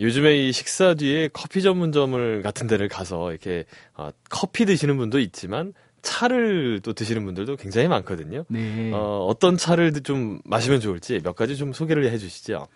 요즘에 0.00 0.36
이 0.36 0.50
식사 0.50 0.94
뒤에 0.94 1.28
커피 1.32 1.62
전문점을 1.62 2.42
같은 2.42 2.66
데를 2.66 2.88
가서 2.88 3.30
이렇게 3.30 3.64
어, 3.94 4.10
커피 4.28 4.66
드시는 4.66 4.96
분도 4.96 5.20
있지만 5.20 5.72
차를 6.02 6.80
또 6.82 6.94
드시는 6.94 7.24
분들도 7.24 7.54
굉장히 7.54 7.86
많거든요. 7.86 8.44
네. 8.48 8.90
어, 8.92 9.24
어떤 9.28 9.56
차를 9.56 9.92
좀 10.02 10.40
마시면 10.44 10.80
좋을지 10.80 11.20
몇 11.22 11.36
가지 11.36 11.56
좀 11.56 11.72
소개를 11.72 12.10
해 12.10 12.18
주시죠. 12.18 12.66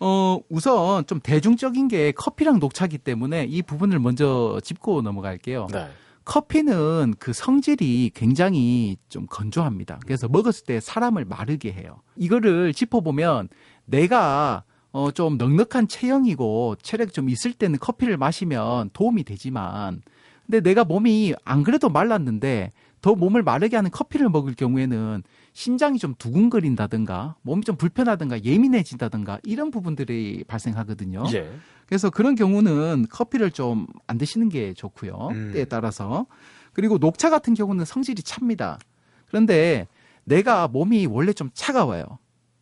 어, 0.00 0.40
우선 0.48 1.06
좀 1.06 1.20
대중적인 1.20 1.86
게 1.86 2.10
커피랑 2.10 2.58
녹차기 2.58 2.98
때문에 2.98 3.44
이 3.44 3.62
부분을 3.62 4.00
먼저 4.00 4.60
짚고 4.64 5.02
넘어갈게요. 5.02 5.68
네. 5.72 5.86
커피는 6.30 7.14
그 7.18 7.32
성질이 7.32 8.12
굉장히 8.14 8.96
좀 9.08 9.26
건조합니다. 9.28 9.98
그래서 10.06 10.28
먹었을 10.28 10.64
때 10.64 10.78
사람을 10.78 11.24
마르게 11.24 11.72
해요. 11.72 12.02
이거를 12.14 12.72
짚어보면 12.72 13.48
내가 13.84 14.62
어, 14.92 15.10
좀 15.10 15.38
넉넉한 15.38 15.88
체형이고 15.88 16.76
체력 16.82 17.12
좀 17.12 17.28
있을 17.28 17.52
때는 17.52 17.80
커피를 17.80 18.16
마시면 18.16 18.90
도움이 18.92 19.24
되지만 19.24 20.02
근데 20.46 20.60
내가 20.60 20.84
몸이 20.84 21.34
안 21.44 21.64
그래도 21.64 21.88
말랐는데 21.88 22.70
더 23.02 23.16
몸을 23.16 23.42
마르게 23.42 23.74
하는 23.74 23.90
커피를 23.90 24.28
먹을 24.28 24.54
경우에는 24.54 25.24
심장이 25.60 25.98
좀 25.98 26.14
두근거린다든가 26.16 27.36
몸이 27.42 27.64
좀 27.64 27.76
불편하든가 27.76 28.44
예민해진다든가 28.44 29.40
이런 29.42 29.70
부분들이 29.70 30.42
발생하거든요. 30.48 31.24
예. 31.34 31.50
그래서 31.86 32.08
그런 32.08 32.34
경우는 32.34 33.06
커피를 33.10 33.50
좀 33.50 33.86
안 34.06 34.16
드시는 34.16 34.48
게 34.48 34.72
좋고요. 34.72 35.28
음. 35.32 35.50
때에 35.52 35.66
따라서. 35.66 36.24
그리고 36.72 36.96
녹차 36.96 37.28
같은 37.28 37.52
경우는 37.52 37.84
성질이 37.84 38.22
찹니다. 38.22 38.78
그런데 39.26 39.86
내가 40.24 40.66
몸이 40.66 41.04
원래 41.04 41.34
좀 41.34 41.50
차가워요. 41.52 42.04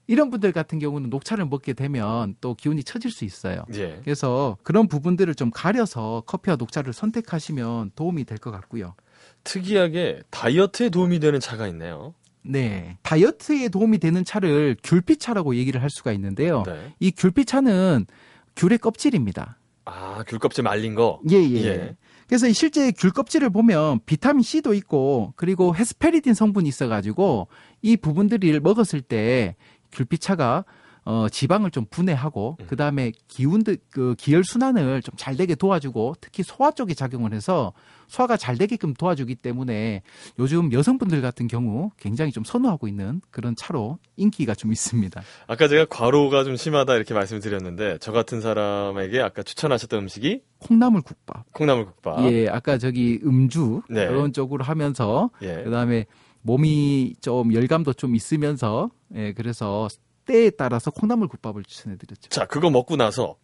이런 0.09 0.31
분들 0.31 0.51
같은 0.51 0.81
경우는 0.81 1.09
녹차를 1.09 1.47
먹게 1.47 1.75
되면 1.75 2.35
또 2.41 2.57
기운이 2.57 2.83
처질 2.83 3.13
수 3.13 3.25
있어요. 3.25 3.65
예. 3.75 4.01
그래서 4.03 4.57
그런 4.65 4.89
부분들을 4.89 5.33
좀 5.37 5.53
가려서 5.53 6.25
커피와 6.27 6.57
녹차를 6.57 6.93
선택하시면 6.93 7.93
도움이 7.95 8.25
될 8.25 8.39
것 8.39 8.51
같고요. 8.51 8.95
특이하게 9.45 10.23
다이어트에 10.31 10.89
도움이 10.89 11.21
되는 11.21 11.39
차가 11.39 11.69
있네요. 11.69 12.15
네. 12.49 12.97
다이어트에 13.03 13.69
도움이 13.69 13.99
되는 13.99 14.25
차를 14.25 14.77
귤피차라고 14.83 15.55
얘기를 15.57 15.83
할 15.83 15.91
수가 15.91 16.13
있는데요. 16.13 16.63
네. 16.67 16.95
이 16.99 17.11
귤피차는 17.11 18.07
귤의 18.57 18.79
껍질입니다. 18.79 19.59
아, 19.85 20.25
귤 20.27 20.39
껍질 20.39 20.65
말린 20.65 20.95
거. 20.95 21.21
예, 21.31 21.37
예. 21.37 21.65
예. 21.65 21.97
그래서 22.27 22.47
이 22.47 22.53
실제 22.53 22.91
귤 22.93 23.11
껍질을 23.11 23.51
보면 23.51 24.01
비타민 24.05 24.43
C도 24.43 24.75
있고 24.75 25.33
그리고 25.37 25.75
헤스페리딘 25.75 26.35
성분이 26.35 26.69
있어가지고 26.69 27.49
이 27.81 27.97
부분들을 27.97 28.61
먹었을 28.61 29.01
때 29.01 29.57
귤피차가 29.93 30.65
어, 31.11 31.27
지방을 31.31 31.71
좀 31.71 31.87
분해하고 31.89 32.59
음. 32.61 32.67
그 32.69 32.77
다음에 32.77 33.13
기운들 33.29 33.79
그 33.91 34.15
기혈 34.19 34.45
순환을 34.45 35.01
좀 35.03 35.15
잘 35.17 35.37
되게 35.37 35.55
도와주고 35.55 36.15
특히 36.21 36.43
소화 36.43 36.71
쪽에 36.71 36.95
작용을 36.95 37.33
해서 37.33 37.73
소화가 38.07 38.37
잘 38.37 38.57
되게끔 38.57 38.95
도와주기 38.95 39.35
때문에 39.37 40.03
요즘 40.39 40.71
여성분들 40.73 41.21
같은 41.23 41.49
경우 41.49 41.91
굉장히 41.99 42.31
좀 42.31 42.45
선호하고 42.45 42.89
있는 42.89 43.21
그런 43.31 43.55
차로 43.57 43.99
인기가 44.17 44.55
좀 44.55 44.71
있습니다. 44.71 45.21
아까 45.47 45.67
제가 45.67 45.87
과로가 45.87 46.45
좀 46.45 46.57
심하다 46.57 46.95
이렇게 46.95 47.15
말씀을 47.15 47.41
드렸는데 47.41 47.99
저 48.01 48.13
같은 48.13 48.41
사람에게 48.41 49.21
아까 49.21 49.43
추천하셨던 49.43 50.01
음식이 50.01 50.43
콩나물 50.61 51.03
국밥. 51.03 51.53
콩나물 51.53 51.87
국밥. 51.87 52.31
예, 52.31 52.49
아까 52.49 52.79
저기 52.79 53.19
음주 53.25 53.83
네. 53.89 54.07
그런 54.07 54.33
쪽으로 54.33 54.63
하면서 54.63 55.31
예. 55.43 55.63
그다음에 55.65 56.07
몸이 56.43 57.15
좀 57.21 57.53
열감도 57.53 57.95
좀 57.95 58.15
있으면서 58.15 58.91
예 59.15 59.33
그래서 59.33 59.89
때에 60.29 60.51
따라서 60.51 60.91
콩나물 60.91 61.27
국밥을 61.29 61.65
추천해 61.65 61.97
드렸죠. 61.97 62.29
자, 62.29 62.45
그거 62.47 62.69
먹고 62.71 62.97
나서 62.97 63.37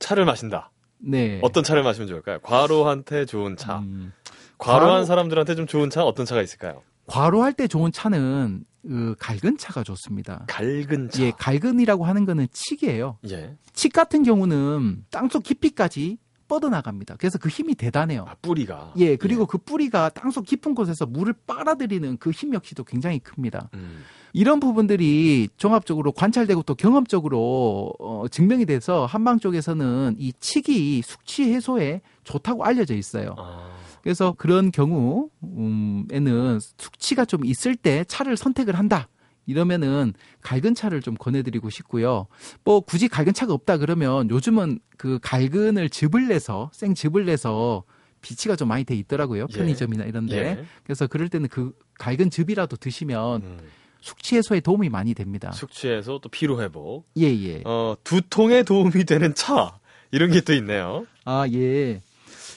차를 0.00 0.24
마신다. 0.24 0.70
네. 0.98 1.38
어떤 1.42 1.62
차를 1.64 1.82
마시면 1.84 2.08
좋을까요? 2.08 2.40
과로한테 2.40 3.24
좋은 3.24 3.56
차. 3.56 3.78
음, 3.78 4.12
과로한 4.58 5.02
과로- 5.02 5.06
사람들한테 5.06 5.54
좀 5.54 5.66
좋은 5.66 5.88
차 5.90 6.02
어떤 6.04 6.26
차가 6.26 6.42
있을까요? 6.42 6.82
과로할 7.06 7.52
때 7.52 7.66
좋은 7.68 7.90
차는 7.92 8.64
그 8.82 9.14
갈근 9.18 9.56
차가 9.58 9.82
좋습니다. 9.84 10.44
갈근 10.48 11.10
차. 11.10 11.22
예, 11.22 11.30
갈근이라고 11.38 12.04
하는 12.04 12.24
거는 12.26 12.48
칡이에요. 12.52 13.18
예. 13.30 13.56
칡 13.74 13.92
같은 13.92 14.22
경우는 14.24 15.04
땅속 15.10 15.42
깊이까지 15.44 16.18
뻗어나갑니다. 16.48 17.16
그래서 17.18 17.38
그 17.38 17.48
힘이 17.48 17.74
대단해요. 17.74 18.24
아, 18.28 18.34
뿌리가. 18.42 18.92
예, 18.98 19.16
그리고 19.16 19.46
그 19.46 19.56
뿌리가 19.58 20.10
땅속 20.10 20.44
깊은 20.46 20.74
곳에서 20.74 21.06
물을 21.06 21.32
빨아들이는 21.46 22.18
그 22.18 22.30
힘 22.32 22.52
역시도 22.54 22.84
굉장히 22.84 23.18
큽니다. 23.20 23.70
음. 23.74 24.02
이런 24.32 24.60
부분들이 24.60 25.48
종합적으로 25.56 26.12
관찰되고 26.12 26.62
또 26.62 26.74
경험적으로 26.74 27.92
어, 27.98 28.24
증명이 28.30 28.66
돼서 28.66 29.04
한방 29.06 29.38
쪽에서는 29.38 30.16
이 30.18 30.32
칡이 30.40 31.02
숙취 31.02 31.52
해소에 31.52 32.00
좋다고 32.24 32.64
알려져 32.64 32.94
있어요. 32.94 33.34
아. 33.38 33.76
그래서 34.02 34.34
그런 34.36 34.72
경우에는 34.72 36.58
숙취가 36.78 37.24
좀 37.24 37.44
있을 37.44 37.76
때 37.76 38.04
차를 38.08 38.36
선택을 38.36 38.76
한다. 38.76 39.08
이러면은 39.46 40.12
갈근 40.40 40.74
차를 40.74 41.02
좀 41.02 41.14
권해드리고 41.14 41.68
싶고요. 41.70 42.26
뭐 42.64 42.80
굳이 42.80 43.08
갈근 43.08 43.34
차가 43.34 43.52
없다 43.52 43.78
그러면 43.78 44.30
요즘은 44.30 44.78
그 44.96 45.18
갈근을 45.20 45.90
즙을 45.90 46.28
내서 46.28 46.70
생 46.72 46.94
즙을 46.94 47.26
내서 47.26 47.84
비치가 48.20 48.56
좀 48.56 48.68
많이 48.68 48.84
돼 48.84 48.94
있더라고요. 48.94 49.46
예. 49.50 49.56
편의점이나 49.56 50.04
이런데. 50.04 50.36
예. 50.36 50.64
그래서 50.84 51.06
그럴 51.06 51.28
때는 51.28 51.48
그 51.48 51.72
갈근 51.98 52.30
즙이라도 52.30 52.76
드시면 52.76 53.42
음. 53.42 53.58
숙취 54.02 54.36
해소에 54.36 54.60
도움이 54.60 54.88
많이 54.90 55.14
됩니다. 55.14 55.50
숙취해서 55.52 56.18
또 56.22 56.28
피로 56.28 56.60
회복. 56.60 57.04
예, 57.16 57.26
예. 57.28 57.62
어, 57.64 57.94
두통에 58.04 58.62
도움이 58.64 59.04
되는 59.04 59.34
차. 59.34 59.78
이런 60.10 60.30
게 60.30 60.40
또 60.42 60.52
있네요. 60.54 61.06
아, 61.24 61.46
예. 61.52 62.02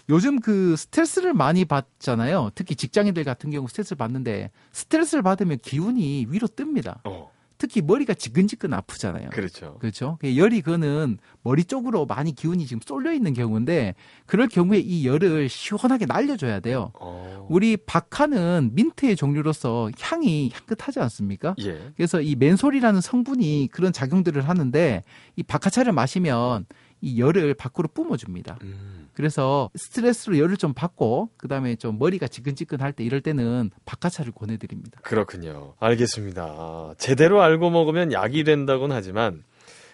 요즘 0.10 0.40
그 0.40 0.76
스트레스를 0.76 1.34
많이 1.34 1.66
받잖아요. 1.66 2.52
특히 2.54 2.76
직장인들 2.76 3.24
같은 3.24 3.50
경우 3.50 3.68
스트레스를 3.68 3.98
받는데 3.98 4.52
스트레스를 4.72 5.24
받으면 5.24 5.60
기운이 5.62 6.28
위로 6.30 6.48
뜹니다. 6.48 7.00
어. 7.06 7.32
특히 7.66 7.82
머리가 7.82 8.14
지근지근 8.14 8.74
아프잖아요. 8.74 9.30
그렇죠. 9.32 9.78
그렇죠. 9.80 10.18
그 10.22 10.38
열이 10.38 10.62
그는 10.62 11.18
머리 11.42 11.64
쪽으로 11.64 12.06
많이 12.06 12.36
기운이 12.36 12.68
지금 12.68 12.80
쏠려 12.86 13.12
있는 13.12 13.34
경우인데 13.34 13.96
그럴 14.28 14.48
경우에 14.48 14.78
이 14.78 15.08
열을 15.08 15.50
시원하게 15.50 16.06
날려줘야 16.06 16.60
돼요. 16.60 16.92
어. 17.00 17.48
우리 17.50 17.76
박하는 17.76 18.70
민트의 18.74 19.16
종류로서 19.16 19.90
향이 20.00 20.52
향긋하지 20.54 21.00
않습니까? 21.00 21.56
예. 21.62 21.92
그래서 21.96 22.22
이 22.22 22.36
맨솔이라는 22.36 23.02
성분이 23.02 23.70
그런 23.72 23.92
작용들을 23.92 24.48
하는데 24.48 25.04
이 25.36 25.42
박하차를 25.42 25.92
마시면 25.92 26.68
이 27.02 27.20
열을 27.20 27.54
밖으로 27.54 27.88
뿜어줍니다. 27.88 28.58
음. 28.64 29.10
그래서 29.14 29.70
스트레스로 29.76 30.38
열을 30.38 30.58
좀 30.58 30.74
받고 30.74 31.30
그다음에 31.38 31.76
좀 31.76 31.98
머리가 32.00 32.28
지근지근할 32.28 32.94
때 32.94 33.04
이럴 33.04 33.22
때는 33.22 33.72
박하차를 33.86 34.32
권해드립니다. 34.34 35.00
그렇군요. 35.04 35.76
알겠습니다. 35.80 36.44
아, 36.44 36.96
제대로 36.98 37.42
알고 37.42 37.70
먹으면 37.70 38.12
약이 38.12 38.44
된다고는 38.44 38.96
하지만 38.96 39.44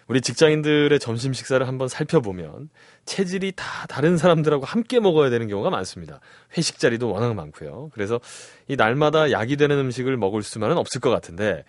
우리 0.08 0.20
직장인들의 0.20 0.98
점심 0.98 1.32
식사를 1.32 1.66
한번 1.66 1.88
살펴보면 1.88 2.68
체질이 3.04 3.52
다 3.54 3.86
다른 3.86 4.16
사람들하고 4.16 4.64
함께 4.64 5.00
먹어야 5.00 5.30
되는 5.30 5.48
경우가 5.48 5.70
많습니다. 5.70 6.20
회식 6.56 6.78
자리도 6.78 7.10
워낙 7.10 7.34
많고요. 7.34 7.90
그래서 7.94 8.20
이 8.68 8.76
날마다 8.76 9.30
약이 9.30 9.56
되는 9.56 9.78
음식을 9.78 10.16
먹을 10.16 10.42
수만은 10.42 10.76
없을 10.76 11.00
것 11.00 11.10
같은데 11.10 11.64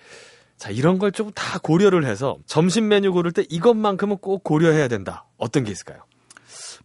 자, 0.63 0.71
이런 0.71 0.97
걸 0.97 1.11
좀 1.11 1.29
다 1.35 1.59
고려를 1.59 2.05
해서 2.05 2.37
점심 2.45 2.87
메뉴 2.87 3.11
고를 3.11 3.33
때 3.33 3.43
이것만큼은 3.49 4.17
꼭 4.19 4.45
고려해야 4.45 4.87
된다. 4.87 5.25
어떤 5.35 5.65
게 5.65 5.71
있을까요? 5.73 6.03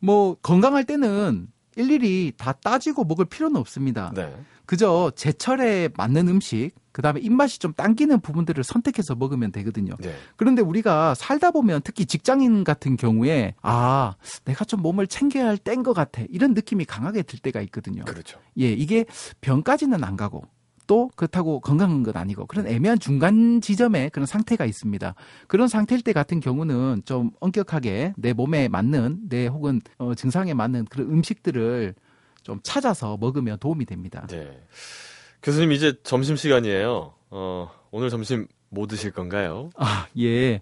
뭐 0.00 0.34
건강할 0.42 0.82
때는 0.82 1.46
일일이 1.76 2.32
다 2.36 2.50
따지고 2.50 3.04
먹을 3.04 3.24
필요는 3.24 3.56
없습니다. 3.60 4.10
네. 4.16 4.34
그저 4.66 5.12
제철에 5.14 5.90
맞는 5.96 6.26
음식, 6.26 6.72
그 6.90 7.02
다음에 7.02 7.20
입맛이 7.20 7.60
좀 7.60 7.72
당기는 7.72 8.18
부분들을 8.20 8.64
선택해서 8.64 9.14
먹으면 9.14 9.52
되거든요. 9.52 9.94
네. 10.00 10.12
그런데 10.34 10.60
우리가 10.60 11.14
살다 11.14 11.52
보면 11.52 11.82
특히 11.84 12.04
직장인 12.04 12.64
같은 12.64 12.96
경우에 12.96 13.54
아 13.62 14.16
내가 14.44 14.64
좀 14.64 14.82
몸을 14.82 15.06
챙겨야 15.06 15.46
할 15.46 15.56
때인 15.56 15.84
것 15.84 15.92
같아 15.92 16.22
이런 16.28 16.52
느낌이 16.54 16.84
강하게 16.84 17.22
들 17.22 17.38
때가 17.38 17.60
있거든요. 17.62 18.04
그렇죠. 18.04 18.40
예, 18.58 18.72
이게 18.72 19.04
병까지는 19.40 20.02
안 20.02 20.16
가고 20.16 20.42
또 20.88 21.08
그렇다고 21.14 21.60
건강한 21.60 22.02
건 22.02 22.16
아니고 22.16 22.46
그런 22.46 22.66
애매한 22.66 22.98
중간 22.98 23.60
지점에 23.60 24.08
그런 24.08 24.26
상태가 24.26 24.64
있습니다. 24.64 25.14
그런 25.46 25.68
상태일 25.68 26.02
때 26.02 26.12
같은 26.12 26.40
경우는 26.40 27.02
좀 27.04 27.30
엄격하게 27.38 28.14
내 28.16 28.32
몸에 28.32 28.66
맞는 28.66 29.28
내 29.28 29.46
혹은 29.46 29.80
어, 29.98 30.16
증상에 30.16 30.54
맞는 30.54 30.86
그런 30.86 31.08
음식들을 31.10 31.94
좀 32.42 32.58
찾아서 32.64 33.16
먹으면 33.18 33.58
도움이 33.58 33.84
됩니다. 33.84 34.26
네. 34.28 34.66
교수님 35.42 35.70
이제 35.72 35.94
점심 36.02 36.34
시간이에요. 36.34 37.14
어, 37.30 37.70
오늘 37.90 38.08
점심 38.08 38.48
뭐 38.70 38.86
드실 38.86 39.10
건가요? 39.10 39.70
아, 39.76 40.06
예. 40.18 40.60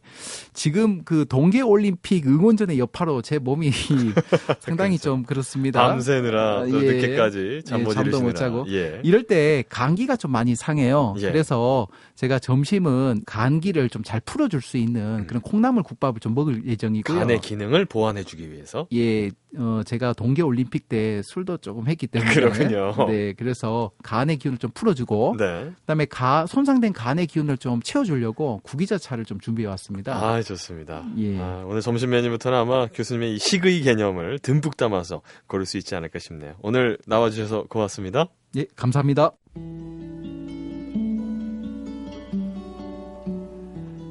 지금 0.53 1.03
그 1.05 1.27
동계 1.29 1.61
올림픽 1.61 2.27
응원전의 2.27 2.79
여파로 2.79 3.21
제 3.23 3.39
몸이 3.39 3.71
상당히 4.61 4.99
좀 4.99 5.25
그렇습니다. 5.25 5.83
밤새느라 5.87 6.59
아, 6.61 6.67
또 6.67 6.85
예. 6.87 6.93
늦게까지 6.93 7.63
잠 7.65 7.81
예, 7.81 7.85
못 7.85 7.93
잠도 7.93 8.21
못. 8.23 8.35
자고. 8.35 8.65
예. 8.69 9.01
이럴 9.03 9.25
때 9.25 9.65
감기가 9.69 10.17
좀 10.17 10.31
많이 10.31 10.55
상해요. 10.55 11.15
예. 11.19 11.23
그래서 11.31 11.89
제가 12.15 12.39
점심은 12.39 13.23
감기를 13.27 13.89
좀 13.91 14.03
잘 14.07 14.21
풀어 14.21 14.47
줄 14.49 14.61
수 14.63 14.77
있는 14.77 15.27
그런 15.27 15.43
콩나물 15.43 15.83
국밥을 15.83 16.21
좀 16.21 16.35
먹을 16.35 16.65
예정이고요. 16.67 17.17
음. 17.17 17.21
간의 17.21 17.41
기능을 17.41 17.87
보완해 17.87 18.23
주기 18.23 18.51
위해서. 18.53 18.87
예, 18.95 19.31
어, 19.59 19.83
제가 19.85 20.13
동계 20.13 20.43
올림픽 20.43 20.89
때 20.89 21.23
술도 21.23 21.59
조금 21.59 21.89
했기 21.89 22.07
때문에. 22.07 22.35
그렇군요. 22.35 22.95
네, 23.09 23.33
그래서 23.33 23.91
간의 24.03 24.37
기운을 24.37 24.59
좀 24.59 24.71
풀어주고, 24.73 25.37
네. 25.39 25.71
그다음에 25.81 26.05
가 26.05 26.47
손상된 26.47 26.93
간의 26.93 27.27
기운을 27.27 27.59
좀 27.59 27.81
채워주려고 27.83 28.61
구기자차를 28.65 29.25
좀 29.25 29.41
준비해 29.41 29.69
왔습니다. 29.69 30.15
아, 30.17 30.43
좋습니다. 30.43 31.05
예. 31.19 31.39
아, 31.39 31.65
오늘 31.67 31.81
점심 31.81 32.11
메뉴부터는 32.11 32.59
아마 32.59 32.87
교수님의 32.87 33.35
이 33.35 33.39
식의 33.39 33.83
개념을 33.83 34.39
듬뿍 34.41 34.77
담아서 34.77 35.23
고를 35.47 35.67
수 35.67 35.79
있지 35.79 35.95
않을까 35.95 36.19
싶네요. 36.19 36.55
오늘 36.63 36.99
나와주셔서 37.07 37.65
고맙습니다. 37.69 38.29
예, 38.57 38.67
감사합니다. 38.77 39.33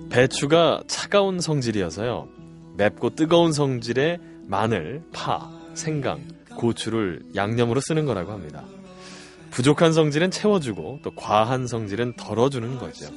배추가 0.10 0.82
차가운 0.88 1.40
성질이어서요. 1.42 2.30
맵고 2.78 3.16
뜨거운 3.16 3.52
성질의 3.52 4.20
마늘, 4.48 5.04
파, 5.12 5.50
생강, 5.74 6.22
고추를 6.56 7.22
양념으로 7.36 7.82
쓰는 7.82 8.06
거라고 8.06 8.32
합니다. 8.32 8.64
부족한 9.52 9.94
성질은 9.94 10.32
채워주고 10.32 11.00
또 11.04 11.12
과한 11.16 11.68
성질은 11.68 12.16
덜어주는 12.18 12.78
거죠. 12.78 13.10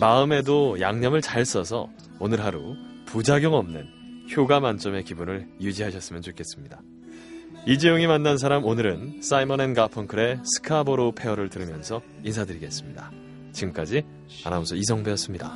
마음에도 0.00 0.80
양념을 0.80 1.20
잘 1.20 1.44
써서 1.44 1.88
오늘 2.18 2.42
하루 2.42 2.76
부작용 3.06 3.54
없는 3.54 3.86
효과 4.36 4.60
만점의 4.60 5.04
기분을 5.04 5.48
유지하셨으면 5.60 6.22
좋겠습니다. 6.22 6.80
이재용이 7.66 8.06
만난 8.06 8.38
사람 8.38 8.64
오늘은 8.64 9.22
사이먼 9.22 9.60
앤 9.60 9.74
가펑클의 9.74 10.40
Scarborough 10.56 11.12
Fair를 11.12 11.48
들으면서 11.48 12.00
인사드리겠습니다. 12.24 13.12
지금까지 13.52 14.04
아나운서 14.44 14.74
이성배였습니다. 14.74 15.52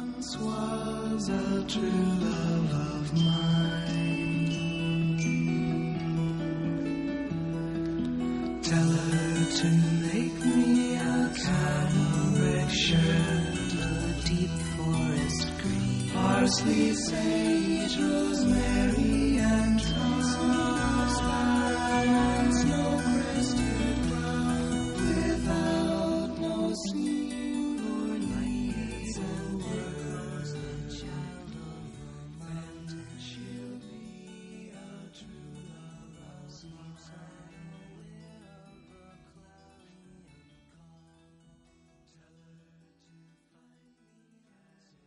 Tell 8.68 8.78
her 8.78 9.44
to 9.44 9.68
make 10.10 10.44
me 10.44 10.96
a 10.96 11.30
cambric 11.36 12.68
shirt, 12.68 13.72
a 13.78 14.22
deep 14.24 14.50
forest 14.74 15.46
green, 15.62 16.10
parsley, 16.12 16.92
sage, 16.94 17.96
rosemary, 17.96 19.38
and 19.38 19.80
thyme. 19.80 20.15